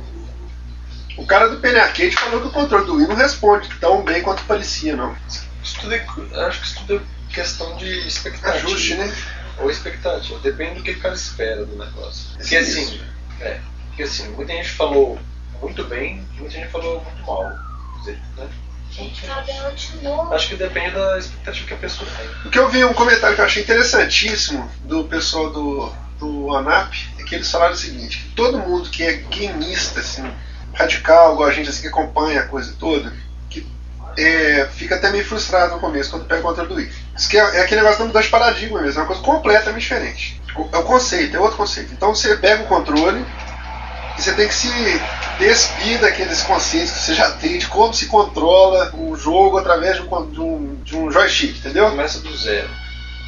O 1.16 1.26
cara 1.28 1.48
do 1.48 1.58
Penny 1.58 1.78
Arcade 1.78 2.16
falou 2.16 2.42
que 2.42 2.48
o 2.48 2.52
controle 2.52 2.86
do 2.86 2.96
Wii 2.96 3.08
não 3.08 3.16
responde 3.16 3.70
tão 3.80 4.02
bem 4.04 4.24
quanto 4.24 4.44
parecia, 4.46 4.96
não. 4.96 5.16
Isso 5.64 5.80
tudo 5.80 5.94
é, 5.94 6.06
acho 6.48 6.60
que 6.60 6.66
isso 6.66 6.80
tudo 6.80 6.96
é 6.96 7.34
questão 7.34 7.78
de 7.78 8.08
expectativa. 8.08 8.68
Ajuste, 8.68 8.96
né? 8.96 9.14
Ou 9.60 9.70
expectativa. 9.70 10.40
Depende 10.40 10.76
do 10.80 10.84
que 10.84 10.92
o 10.92 11.00
cara 11.00 11.14
espera 11.14 11.64
do 11.66 11.76
negócio. 11.78 12.36
Porque 12.36 12.58
Isso. 12.58 12.80
assim, 12.80 13.02
é, 13.42 13.60
porque 13.88 14.04
assim, 14.04 14.28
muita 14.30 14.54
gente 14.54 14.70
falou 14.72 15.20
muito 15.62 15.84
bem, 15.84 16.28
muita 16.40 16.50
gente 16.56 16.70
falou 16.70 17.04
muito 17.04 17.26
mal. 17.28 17.52
Quer 17.94 18.00
dizer, 18.00 18.22
né? 18.38 18.48
Gente, 18.96 19.22
Fabiano 19.22 19.72
continuou. 19.72 20.34
Acho 20.34 20.50
que 20.50 20.56
depende 20.56 20.92
da 20.92 21.18
expectativa 21.18 21.68
que 21.68 21.74
a 21.74 21.78
pessoa 21.78 22.10
tem. 22.16 22.30
O 22.46 22.50
que 22.50 22.60
eu 22.60 22.70
vi 22.70 22.86
um 22.86 22.94
comentário 22.94 23.36
que 23.36 23.42
eu 23.42 23.46
achei 23.46 23.64
interessantíssimo 23.64 24.70
do 24.84 25.06
pessoal 25.06 25.50
do, 25.50 25.92
do 26.20 26.56
ANAP 26.56 26.94
é 27.18 27.24
que 27.24 27.34
eles 27.34 27.50
falaram 27.50 27.74
o 27.74 27.78
seguinte, 27.78 28.20
que 28.20 28.30
todo 28.36 28.60
mundo 28.60 28.90
que 28.90 29.04
é 29.04 29.14
gameista, 29.14 30.00
assim, 30.00 30.32
radical, 30.74 31.34
igual 31.34 31.50
a 31.50 31.52
gente 31.52 31.70
assim, 31.70 31.82
que 31.82 31.88
acompanha 31.88 32.42
a 32.42 32.48
coisa 32.48 32.76
toda, 32.80 33.12
que 33.50 33.66
é, 34.16 34.68
fica 34.72 34.96
até 34.96 35.10
meio 35.12 35.26
frustrado 35.26 35.74
no 35.74 35.80
começo 35.80 36.12
quando 36.12 36.26
pega 36.26 36.42
o 36.42 36.44
controle 36.44 36.70
do 36.70 36.76
Wii. 36.76 36.92
Isso 37.18 37.30
que 37.30 37.38
é, 37.38 37.58
é 37.58 37.62
aquele 37.62 37.82
negócio 37.82 38.00
da 38.00 38.06
mudança 38.06 38.26
de 38.26 38.32
paradigma 38.32 38.80
mesmo, 38.80 39.00
é 39.00 39.02
uma 39.02 39.08
coisa 39.08 39.24
completamente 39.24 39.82
diferente. 39.82 40.42
É 40.72 40.78
o 40.78 40.84
conceito, 40.84 41.36
é 41.36 41.40
outro 41.40 41.58
conceito. 41.58 41.92
Então 41.94 42.14
você 42.14 42.36
pega 42.36 42.64
o 42.64 42.68
controle 42.68 43.26
e 44.18 44.22
você 44.22 44.34
tem 44.34 44.48
que 44.48 44.54
se 44.54 44.70
despir 45.40 46.00
daqueles 46.00 46.42
conceitos 46.44 46.92
que 46.92 47.00
você 47.00 47.14
já 47.14 47.32
tem 47.32 47.58
de 47.58 47.68
como 47.68 47.94
se 47.94 48.06
controla 48.06 48.92
um 48.96 49.16
jogo 49.16 49.58
através 49.58 49.98
de 49.98 50.04
um, 50.04 50.32
de 50.32 50.40
um, 50.40 50.76
de 50.84 50.96
um 50.96 51.12
joystick, 51.12 51.58
entendeu? 51.58 51.90
Começa 51.90 52.20
do 52.20 52.36
zero. 52.36 52.70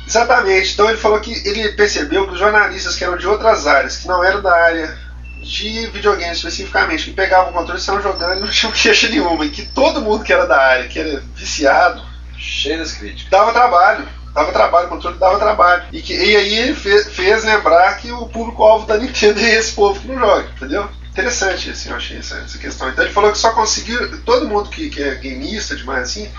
Exatamente. 0.07 0.73
Então 0.73 0.87
ele 0.87 0.97
falou 0.97 1.19
que 1.19 1.33
ele 1.47 1.69
percebeu 1.69 2.27
que 2.27 2.33
os 2.33 2.39
jornalistas 2.39 2.95
que 2.95 3.03
eram 3.03 3.17
de 3.17 3.27
outras 3.27 3.65
áreas, 3.65 3.97
que 3.97 4.07
não 4.07 4.23
eram 4.23 4.41
da 4.41 4.55
área 4.55 4.97
de 5.41 5.87
videogame 5.87 6.33
especificamente, 6.33 7.05
que 7.05 7.13
pegavam 7.13 7.51
o 7.51 7.53
controle 7.53 7.77
e 7.77 7.81
estavam 7.81 8.01
jogando 8.01 8.37
e 8.37 8.41
não 8.41 8.47
tinham 8.47 8.71
queixa 8.73 9.09
nenhuma, 9.09 9.45
e 9.45 9.49
que 9.49 9.63
todo 9.63 10.01
mundo 10.01 10.23
que 10.23 10.33
era 10.33 10.45
da 10.45 10.59
área, 10.59 10.87
que 10.87 10.99
era 10.99 11.23
viciado, 11.35 12.03
Cheio 12.37 12.77
das 12.77 12.91
críticas. 12.93 13.29
dava 13.29 13.51
trabalho. 13.53 14.07
Dava 14.35 14.51
trabalho, 14.51 14.85
o 14.85 14.89
controle 14.89 15.17
dava 15.17 15.39
trabalho. 15.39 15.85
E, 15.91 16.01
que, 16.01 16.13
e 16.13 16.35
aí 16.35 16.55
ele 16.59 16.75
fez, 16.75 17.07
fez 17.07 17.43
lembrar 17.43 17.97
que 17.97 18.11
o 18.11 18.27
público-alvo 18.27 18.85
da 18.85 18.97
Nintendo 18.97 19.39
é 19.39 19.55
esse 19.55 19.71
povo 19.71 19.99
que 19.99 20.07
não 20.07 20.19
joga, 20.19 20.47
entendeu? 20.55 20.87
Interessante 21.09 21.69
assim, 21.69 21.89
eu 21.89 21.95
achei 21.95 22.17
essa, 22.17 22.35
essa 22.39 22.57
questão. 22.57 22.89
Então 22.89 23.05
ele 23.05 23.13
falou 23.13 23.31
que 23.31 23.37
só 23.37 23.51
conseguiu, 23.51 24.21
todo 24.23 24.47
mundo 24.47 24.69
que, 24.69 24.89
que 24.89 25.01
é 25.01 25.15
gameista 25.15 25.75
demais 25.75 26.03
assim, 26.03 26.29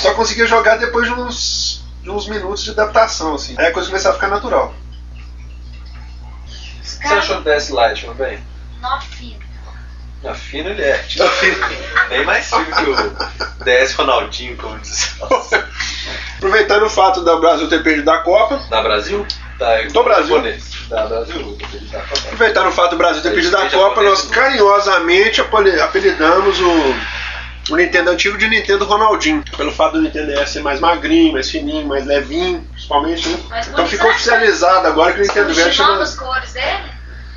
só 0.00 0.14
conseguia 0.14 0.46
jogar 0.46 0.78
depois 0.78 1.06
de 1.06 1.12
uns, 1.12 1.84
de 2.02 2.10
uns 2.10 2.26
minutos 2.26 2.64
de 2.64 2.70
adaptação, 2.70 3.34
assim. 3.34 3.54
Aí 3.58 3.66
a 3.66 3.72
coisa 3.72 3.90
começava 3.90 4.14
a 4.14 4.18
ficar 4.18 4.28
natural. 4.28 4.74
Que 6.46 7.08
você 7.08 7.14
achou 7.14 7.42
do 7.42 7.44
DS 7.44 7.68
Lite, 7.68 8.06
meu 8.06 8.14
bem? 8.14 8.42
nó 8.80 8.98
fino. 10.24 10.30
Na 10.30 10.34
fino 10.34 10.70
ele 10.70 10.82
é. 10.82 10.98
Tipo, 10.98 11.24
bem 12.08 12.24
mais 12.24 12.48
fino 12.48 12.64
que 12.64 12.90
o 12.90 13.64
DS 13.64 13.92
Ronaldinho, 13.94 14.56
como 14.56 14.78
diz. 14.78 15.14
Aproveitando 16.36 16.84
o 16.84 16.90
fato 16.90 17.22
da 17.24 17.36
Brasil 17.36 17.68
ter 17.68 17.82
perdido 17.82 18.10
a 18.10 18.18
Copa, 18.18 18.60
Da 18.70 18.82
Brasil? 18.82 19.26
Tá, 19.58 19.76
Do 19.92 20.02
Brasil. 20.02 20.28
japonês. 20.34 20.64
Da 20.88 21.06
Brasil, 21.06 21.58
da 21.90 22.00
Copa. 22.00 22.18
aproveitando 22.24 22.66
o 22.68 22.72
fato 22.72 22.90
do 22.90 22.96
Brasil 22.96 23.22
ter 23.22 23.30
perdido 23.32 23.56
a 23.56 23.68
Copa, 23.70 24.02
nós 24.02 24.28
né? 24.28 24.34
carinhosamente 24.34 25.40
apeli- 25.40 25.80
apelidamos 25.80 26.60
o, 26.60 27.72
o 27.72 27.76
Nintendo 27.76 28.10
antigo 28.10 28.36
de 28.36 28.48
Nintendo 28.48 28.84
Ronaldinho. 28.84 29.42
Pelo 29.56 29.72
fato 29.72 29.92
do 29.92 30.02
Nintendo 30.02 30.34
DS 30.34 30.50
ser 30.50 30.60
mais 30.62 30.80
magrinho, 30.80 31.32
mais 31.32 31.48
fininho, 31.50 31.86
mais 31.86 32.04
levinho, 32.04 32.60
principalmente, 32.72 33.28
né? 33.28 33.38
Mas 33.48 33.68
Então 33.68 33.86
ficou 33.86 34.10
oficializado 34.10 34.86
agora 34.88 35.12
que 35.14 35.20
o 35.20 35.22
Nintendo 35.22 35.54
velho 35.54 35.72
chegou 35.72 35.92
chama. 35.92 36.02
as 36.02 36.14
cores 36.14 36.52
dele? 36.52 36.93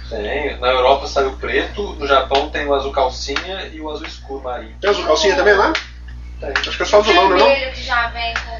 Tem. 0.09 0.57
Na 0.59 0.67
Europa 0.69 1.07
saiu 1.07 1.29
o 1.29 1.37
preto, 1.37 1.93
no 1.95 2.07
Japão 2.07 2.49
tem 2.49 2.65
o 2.65 2.73
azul 2.73 2.91
calcinha 2.91 3.65
e 3.73 3.81
o 3.81 3.89
azul 3.91 4.07
escuro 4.07 4.41
marinho. 4.43 4.75
Tem 4.79 4.89
azul 4.89 5.05
calcinha 5.05 5.35
também 5.35 5.53
lá? 5.55 5.73
Tem. 6.39 6.49
Acho 6.49 6.77
que 6.77 6.83
é 6.83 6.85
só 6.85 6.99
azulão, 6.99 7.29
não 7.29 7.35
é 7.35 7.39
não? 7.39 7.47
vermelho 7.47 7.71
que 7.73 7.83
já 7.83 8.07
vem 8.07 8.33
com 8.33 8.59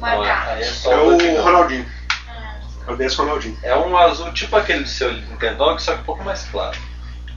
Não, 0.00 0.08
é- 0.24 0.26
marcado. 0.28 0.60
é 0.60 0.64
só 0.64 0.92
É 0.92 0.96
o 0.96 1.16
o. 1.16 1.42
Ronaldinho. 1.42 1.86
Ah, 2.28 2.54
É 2.88 2.90
o 2.92 2.96
DS 2.96 3.14
Ronaldinho. 3.14 3.58
É 3.62 3.76
um 3.76 3.96
azul 3.96 4.32
tipo 4.32 4.56
aquele 4.56 4.80
do 4.82 4.88
seu 4.88 5.12
Nintendo, 5.12 5.78
só 5.78 5.94
que 5.94 6.00
um 6.00 6.04
pouco 6.04 6.24
mais 6.24 6.44
claro. 6.44 6.76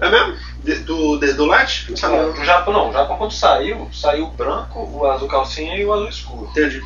É 0.01 0.09
mesmo? 0.09 0.37
De- 0.63 0.79
do, 0.79 1.17
de- 1.19 1.33
do 1.33 1.45
Light? 1.45 1.89
Não 1.89 1.97
sabe 1.97 2.15
não. 2.17 2.33
No 2.33 2.45
Japão 2.45 2.73
não, 2.73 2.87
no 2.87 2.93
Japão 2.93 3.17
quando 3.17 3.33
saiu, 3.33 3.89
saiu 3.93 4.27
o 4.27 4.31
branco, 4.31 4.79
o 4.79 5.05
azul 5.05 5.27
calcinha 5.27 5.75
e 5.75 5.85
o 5.85 5.93
azul 5.93 6.07
escuro. 6.09 6.47
Entendi. 6.49 6.81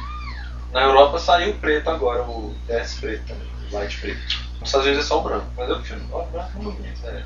Na 0.72 0.82
Europa 0.82 1.20
saiu 1.20 1.52
o 1.52 1.58
preto 1.60 1.90
agora, 1.92 2.24
o 2.24 2.56
DS 2.68 2.96
preto 3.00 3.28
também, 3.28 3.48
o 3.72 3.76
light 3.76 3.96
preto. 4.02 4.43
Estados 4.62 4.86
Unidos 4.88 5.06
é 5.06 5.08
só 5.08 5.20
o 5.20 5.24
branco, 5.24 5.46
mas 5.58 5.70
eu 5.70 5.76
prefiro 5.78 6.00
o 6.12 6.22
branco 6.26 6.50
é 6.60 6.62
muito 6.62 6.78
bonito, 6.82 7.00
né? 7.06 7.24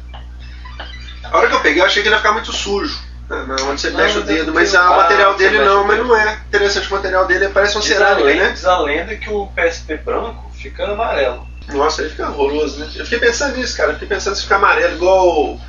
A 1.23 1.37
hora 1.37 1.47
que 1.47 1.55
eu 1.55 1.59
peguei, 1.61 1.81
eu 1.81 1.85
achei 1.85 2.01
que 2.01 2.07
ele 2.07 2.15
ia 2.15 2.19
ficar 2.19 2.31
muito 2.33 2.51
sujo. 2.53 2.97
né, 3.29 3.55
Onde 3.63 3.81
você 3.81 3.89
Não, 3.89 3.99
mexe 3.99 4.17
o 4.17 4.21
é 4.21 4.23
dedo, 4.25 4.53
mas 4.53 4.73
ah, 4.73 4.91
o- 4.91 4.97
material 4.97 5.33
dele 5.35 5.59
não, 5.59 5.83
mas 5.83 5.99
não 5.99 6.15
é. 6.15 6.39
Interessante, 6.47 6.87
o 6.87 6.91
material 6.95 7.25
dele 7.25 7.49
parece 7.49 7.75
uma 7.75 7.81
Diz 7.81 7.91
a, 7.91 7.95
cerâmica, 7.95 8.23
lenda, 8.25 8.43
né? 8.45 8.51
diz 8.51 8.65
a 8.65 8.79
lenda 8.79 9.15
que 9.15 9.29
o 9.29 9.47
PSP 9.47 9.97
branco 9.97 10.49
fica 10.53 10.85
amarelo. 10.85 11.45
Nossa, 11.67 12.01
ele 12.01 12.11
fica 12.11 12.29
horroroso, 12.29 12.79
né? 12.79 12.89
Eu 12.95 13.03
fiquei 13.03 13.19
pensando 13.19 13.57
nisso, 13.57 13.75
cara. 13.75 13.89
Eu 13.89 13.93
fiquei 13.95 14.07
pensando 14.07 14.35
se 14.35 14.43
ficar 14.43 14.55
amarelo, 14.55 14.95
igual 14.95 15.59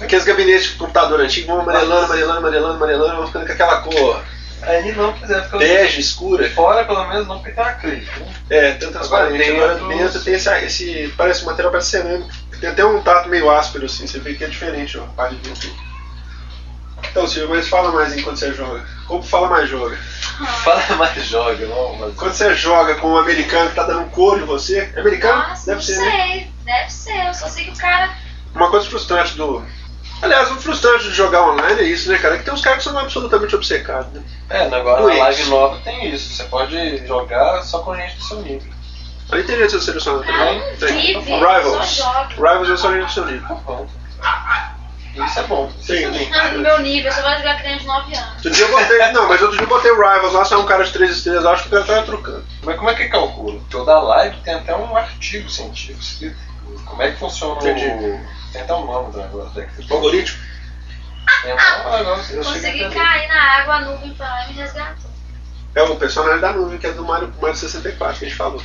aqueles 0.00 0.24
gabinetes 0.24 0.68
de 0.70 0.76
computador 0.76 1.20
antigo, 1.20 1.48
vão 1.48 1.60
amarelando, 1.62 2.04
amarelando, 2.04 2.38
amarelando, 2.38 2.74
amarelando, 2.74 3.16
vão 3.16 3.26
ficando 3.26 3.46
com 3.46 3.52
aquela 3.52 3.80
cor 3.82 4.22
Aí 4.62 4.92
não 4.92 5.12
quiser 5.14 5.44
ficar. 5.44 5.58
bege, 5.58 6.00
escura. 6.00 6.50
Fora, 6.50 6.84
pelo 6.84 7.06
menos, 7.08 7.26
não 7.26 7.38
porque 7.38 7.52
tem 7.52 7.62
uma 7.64 7.70
acrílico. 7.70 8.20
Né? 8.20 8.34
É, 8.50 8.72
tem 8.72 8.90
transparente. 8.92 9.50
Agora 9.50 9.74
dentro- 9.74 9.88
dentro 9.88 10.20
tem 10.22 10.34
esse, 10.34 10.50
esse. 10.64 11.14
Parece 11.16 11.42
um 11.42 11.46
material 11.46 11.70
parece 11.72 11.90
cerâmico. 11.90 12.30
Tem 12.60 12.68
até 12.68 12.84
um 12.84 13.02
tato 13.02 13.28
meio 13.30 13.50
áspero 13.50 13.86
assim, 13.86 14.06
você 14.06 14.18
vê 14.18 14.34
que 14.34 14.44
é 14.44 14.48
diferente, 14.48 14.98
ó, 14.98 15.04
a 15.04 15.06
parte 15.06 15.36
de 15.36 15.48
dentro. 15.48 15.70
Então, 17.10 17.26
Silvio, 17.26 17.48
mas 17.56 17.66
fala 17.68 17.90
mais 17.90 18.14
enquanto 18.16 18.36
você 18.38 18.52
joga. 18.52 18.84
Como 19.06 19.22
fala 19.22 19.48
mais 19.48 19.68
joga? 19.68 19.96
Fala 20.62 20.96
mais 20.96 21.24
joga, 21.24 21.66
não, 21.66 21.96
mas. 21.96 22.14
Quando 22.14 22.32
você 22.34 22.54
joga 22.54 22.94
com 22.96 23.08
um 23.12 23.16
americano 23.16 23.70
que 23.70 23.74
tá 23.76 23.84
dando 23.84 24.00
um 24.02 24.08
couro 24.10 24.42
em 24.42 24.46
você. 24.46 24.92
É 24.94 25.00
americano? 25.00 25.48
Nossa, 25.48 25.66
Deve 25.66 25.76
não 25.76 25.82
ser, 25.82 25.94
sei. 25.94 26.04
né? 26.04 26.46
Deve 26.64 26.90
ser. 26.92 27.26
Eu 27.28 27.34
só 27.34 27.48
sei 27.48 27.64
que 27.64 27.70
o 27.70 27.76
cara. 27.76 28.10
Uma 28.54 28.70
coisa 28.70 28.88
frustrante 28.88 29.36
do. 29.36 29.64
Aliás, 30.22 30.50
o 30.50 30.56
frustrante 30.56 31.04
de 31.04 31.14
jogar 31.14 31.42
online 31.42 31.80
é 31.80 31.84
isso, 31.84 32.10
né, 32.10 32.18
cara? 32.18 32.36
Que 32.36 32.44
tem 32.44 32.52
uns 32.52 32.60
caras 32.60 32.78
que 32.84 32.84
são 32.90 32.98
absolutamente 32.98 33.54
obcecados, 33.54 34.12
né? 34.12 34.22
É, 34.50 34.64
agora 34.66 35.02
Doentes. 35.02 35.18
na 35.18 35.24
live 35.24 35.44
nova 35.50 35.78
tem 35.82 36.10
isso. 36.12 36.34
Você 36.34 36.44
pode 36.44 37.06
jogar 37.06 37.62
só 37.62 37.78
com 37.80 37.94
gente 37.96 38.16
do 38.16 38.22
seu 38.24 38.40
nível. 38.42 38.72
Ali 39.32 39.44
tem 39.44 39.56
gente 39.58 39.82
selecionado 39.82 40.24
Cara, 40.24 40.38
também. 40.78 41.14
não 41.14 41.22
Tem. 41.22 41.38
Rivals. 41.38 41.86
só 41.88 42.04
joga. 42.04 42.34
Rivals 42.34 42.70
é 42.70 42.76
só 42.76 42.92
gente 42.92 43.06
do 43.06 43.12
seu 43.12 43.24
nível. 43.26 43.48
Tá 43.48 43.54
bom. 43.54 43.86
Isso 45.14 45.38
é 45.40 45.42
bom. 45.44 45.72
Isso 45.80 45.86
Sim. 45.92 46.04
é 46.04 46.10
bem. 46.10 46.30
Ah, 46.34 46.48
no 46.50 46.58
meu 46.60 46.78
nível, 46.80 47.10
você 47.12 47.22
vai 47.22 47.38
jogar 47.38 47.58
criança 47.60 47.80
de 47.80 47.86
9 47.86 48.14
anos. 48.14 48.34
Outro 48.36 48.50
dia 48.50 48.64
eu 48.64 48.70
botei. 48.70 49.12
Não, 49.12 49.28
mas 49.28 49.40
outro 49.42 49.56
dia 49.56 49.64
eu 49.64 49.68
botei 49.68 49.90
o 49.90 49.96
Rivals 49.96 50.32
lá, 50.34 50.44
só 50.44 50.60
um 50.60 50.66
cara 50.66 50.84
de 50.84 50.92
3 50.92 51.10
estrelas, 51.16 51.44
eu 51.44 51.50
acho 51.50 51.62
que 51.62 51.68
o 51.68 51.72
cara 51.72 51.84
tava 51.84 52.02
trucando. 52.02 52.44
Mas 52.62 52.76
como 52.76 52.90
é 52.90 52.94
que 52.94 53.08
calcula? 53.08 53.58
Porque 53.60 53.76
o 53.76 53.84
da 53.84 54.00
live 54.00 54.36
tem 54.44 54.54
até 54.54 54.74
um 54.76 54.96
artigo 54.96 55.48
científico 55.50 56.00
escrito. 56.00 56.36
Como 56.84 57.02
é 57.02 57.10
que 57.10 57.18
funciona 57.18 57.58
Entendi. 57.60 57.86
o. 57.86 58.39
Tem 58.52 58.62
até 58.62 58.74
um 58.74 58.84
nome 58.86 59.12
do 59.12 59.18
negócio. 59.18 59.52
que- 59.76 59.92
O 59.92 59.94
algoritmo? 59.94 60.38
Tem 61.42 61.52
um 61.52 61.96
negócio. 61.98 62.36
eu 62.36 62.44
Consegui 62.44 62.84
a 62.84 62.90
cair 62.90 63.28
na 63.28 63.42
água, 63.60 63.74
a 63.76 63.80
nuvem 63.82 64.14
foi 64.14 64.26
lá 64.26 64.44
e 64.44 64.48
me 64.48 64.60
resgatou. 64.60 65.10
É 65.72 65.82
o 65.82 65.94
personagem 65.96 66.40
da 66.40 66.52
nuvem, 66.52 66.78
que 66.78 66.86
é 66.88 66.90
do 66.90 67.04
Mario, 67.04 67.32
Mario 67.40 67.56
64, 67.56 68.18
que 68.18 68.24
a 68.24 68.28
gente 68.28 68.36
falou. 68.36 68.60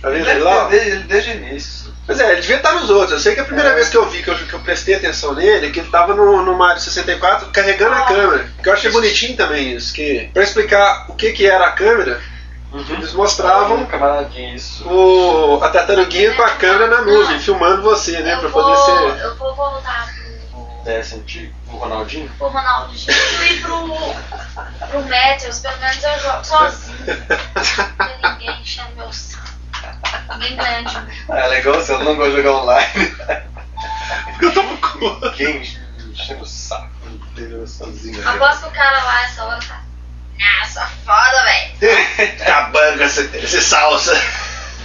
Tá 0.00 0.08
vendo 0.08 0.26
Ele 0.28 0.40
lá? 0.40 0.66
desde, 0.68 0.98
desde 1.00 1.30
o 1.30 1.34
início. 1.34 1.94
Pois 2.06 2.18
é, 2.20 2.32
ele 2.32 2.40
devia 2.40 2.56
estar 2.56 2.72
nos 2.72 2.88
outros. 2.88 3.12
Eu 3.12 3.18
sei 3.18 3.34
que 3.34 3.40
a 3.40 3.44
primeira 3.44 3.74
vez 3.74 3.90
que 3.90 3.96
eu 3.98 4.08
vi, 4.08 4.22
que 4.22 4.30
eu, 4.30 4.34
que 4.34 4.52
eu 4.54 4.60
prestei 4.60 4.94
atenção 4.94 5.34
nele, 5.34 5.66
é 5.66 5.70
que 5.70 5.80
ele 5.80 5.90
tava 5.90 6.14
no, 6.14 6.42
no 6.42 6.54
Mario 6.56 6.80
64 6.80 7.50
carregando 7.50 7.94
a 7.96 8.02
câmera. 8.06 8.48
Que 8.62 8.68
eu 8.68 8.72
achei 8.72 8.90
bonitinho 8.90 9.36
também 9.36 9.72
isso, 9.74 9.92
que 9.92 10.30
pra 10.32 10.42
explicar 10.42 11.04
o 11.10 11.14
que, 11.14 11.32
que 11.32 11.46
era 11.46 11.66
a 11.66 11.72
câmera, 11.72 12.18
eles 12.88 13.12
mostravam 13.12 13.86
o, 14.84 15.60
a 15.62 15.68
tartaruguinha 15.68 16.34
com 16.34 16.42
a 16.42 16.50
câmera 16.50 16.86
na 16.88 17.02
nuvem, 17.02 17.38
filmando 17.40 17.82
você, 17.82 18.20
né? 18.20 18.34
eu, 18.34 18.40
Pra 18.40 18.48
vou, 18.48 18.62
poder 18.62 18.76
ser. 18.76 19.24
eu 19.24 19.36
vou 19.36 19.54
voltar 19.54 20.08
pro, 20.50 20.66
Desse 20.84 21.16
antigo, 21.16 21.54
o 21.68 21.76
Ronaldinho. 21.76 22.30
pro 22.38 22.48
Ronaldo 22.48 22.92
e 22.94 23.60
pro, 23.60 23.88
pro 24.88 25.02
Matthews. 25.08 25.58
Pelo 25.60 25.78
menos 25.78 26.02
eu 26.04 26.18
jogo 26.20 26.44
sozinho. 26.44 26.98
Não 27.06 28.06
tem 28.06 28.30
ninguém 28.30 28.60
enchendo 28.62 28.94
meu 28.96 29.12
saco. 29.12 29.46
Ninguém 30.34 30.56
ganha 30.56 30.82
de 30.84 31.00
mim. 31.00 31.12
Ah, 31.28 31.38
é 31.38 31.46
legal, 31.48 31.74
você 31.74 31.96
não 31.98 32.14
gosta 32.16 32.30
de 32.30 32.36
jogar 32.36 32.52
online. 32.62 33.16
Eu 34.40 34.52
tô 34.52 34.62
com 34.62 35.26
Ninguém 35.30 35.62
enchendo 36.12 36.42
o 36.42 36.46
saco 36.46 36.90
sozinho. 37.66 38.18
né? 38.22 38.30
Aposto 38.30 38.62
que 38.62 38.68
o 38.68 38.72
cara 38.72 39.02
lá 39.02 39.24
essa 39.24 39.44
hora 39.44 39.58
tá. 39.60 39.80
Nossa, 40.38 40.90
foda, 41.04 41.44
velho. 41.44 42.36
Acabando 42.42 42.98
com 42.98 43.04
essa, 43.04 43.30
essa 43.36 43.60
salsa. 43.60 44.14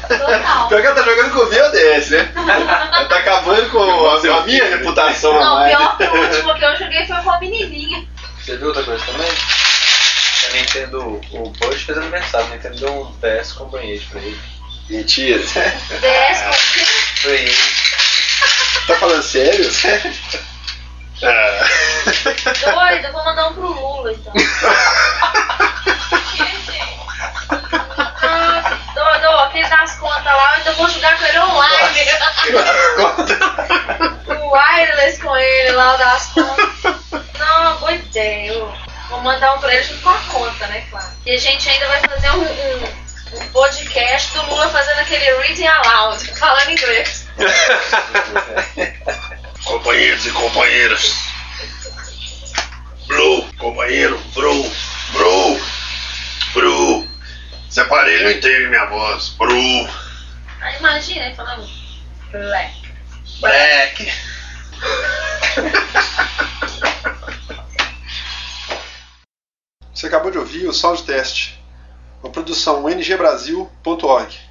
Total. 0.07 0.67
Pior 0.67 0.81
que 0.81 0.87
ela 0.87 0.95
tá 0.95 1.03
jogando 1.03 1.31
com 1.33 1.39
o 1.39 1.45
VODS, 1.49 2.09
né? 2.09 2.31
Ela 2.35 3.05
tá 3.05 3.17
acabando 3.17 3.69
com 3.69 3.79
a, 4.09 4.15
a 4.39 4.41
minha 4.45 4.65
reputação 4.65 5.33
Não, 5.33 5.53
online. 5.55 5.75
pior 5.77 5.97
que 5.97 6.03
o 6.03 6.21
último 6.21 6.55
que 6.55 6.65
eu 6.65 6.75
joguei 6.77 7.05
foi 7.05 7.17
com 7.17 7.31
a 7.31 7.39
menininha. 7.39 8.05
Você 8.43 8.57
viu 8.57 8.67
outra 8.67 8.83
coisa 8.83 9.05
também? 9.05 9.31
A 9.31 10.53
Nintendo, 10.53 11.21
o 11.31 11.49
Bush 11.49 11.83
fez 11.83 11.97
aniversário, 11.97 12.47
a 12.47 12.49
Nintendo 12.49 12.75
deu 12.77 12.93
um 12.93 13.11
DS 13.19 13.53
com 13.53 13.65
banheiro 13.65 14.03
pra 14.09 14.19
ele. 14.19 14.41
Mentira. 14.89 15.37
DS 15.39 17.21
com 17.23 17.29
ele. 17.29 17.55
Tá 18.87 18.95
falando 18.95 19.21
sério? 19.23 19.71
Ah. 21.23 21.67
Doido, 22.73 23.05
eu 23.05 23.11
vou 23.13 23.23
mandar 23.23 23.47
um 23.49 23.53
pro 23.53 23.67
Lula 23.67 24.11
então. 24.11 24.33
Ah, 28.23 28.77
Doido, 28.93 29.25
ó, 29.29 29.43
aquele 29.45 29.67
das 29.67 29.95
contas 29.99 30.23
lá, 30.25 30.33
eu 30.33 30.55
ainda 30.57 30.71
vou 30.73 30.89
jogar 30.89 31.17
com 31.17 31.25
ele 31.25 31.39
online. 31.39 32.11
o 34.41 34.51
wireless 34.51 35.21
com 35.21 35.36
ele 35.36 35.71
lá, 35.71 35.95
o 35.95 35.97
das 35.97 36.27
contas. 36.27 36.93
Não, 37.39 37.77
boa 37.79 37.93
ideia. 37.93 38.53
eu 38.53 38.71
Vou 39.12 39.21
mandar 39.21 39.53
um 39.55 39.60
pra 39.60 39.71
ele 39.73 39.84
junto 39.84 40.01
com 40.01 40.10
a 40.10 40.17
conta, 40.19 40.67
né, 40.67 40.86
claro. 40.89 41.05
E 41.25 41.31
a 41.31 41.38
gente 41.38 41.69
ainda 41.69 41.86
vai 41.88 41.99
fazer 41.99 42.31
um, 42.31 42.43
um, 42.43 42.86
um 43.41 43.47
podcast 43.49 44.31
do 44.31 44.41
Lula 44.45 44.69
fazendo 44.69 44.99
aquele 44.99 45.25
reading 45.41 45.67
aloud, 45.67 46.25
falando 46.39 46.71
inglês. 46.71 47.27
Companheiros 49.65 50.25
e 50.25 50.31
companheiras. 50.31 51.13
Blue, 53.05 53.53
companheiro, 53.57 54.17
Bru, 54.34 54.63
Bru, 55.12 55.62
Bru. 56.53 57.05
Esse 57.69 57.81
aparelho 57.81 58.31
entende 58.31 58.67
minha 58.67 58.86
voz. 58.86 59.27
Bru. 59.38 59.89
Aí 60.62 60.77
imagina 60.79 61.25
ele 61.25 61.36
falando 61.36 61.67
black. 62.32 62.74
Black. 63.39 64.12
Você 69.94 70.08
acabou 70.08 70.32
de 70.32 70.38
ouvir 70.38 70.67
o 70.67 70.74
Sound 70.74 71.04
Test, 71.04 71.60
uma 72.24 72.32
produção 72.32 72.89
ngbrasil.org. 72.89 74.50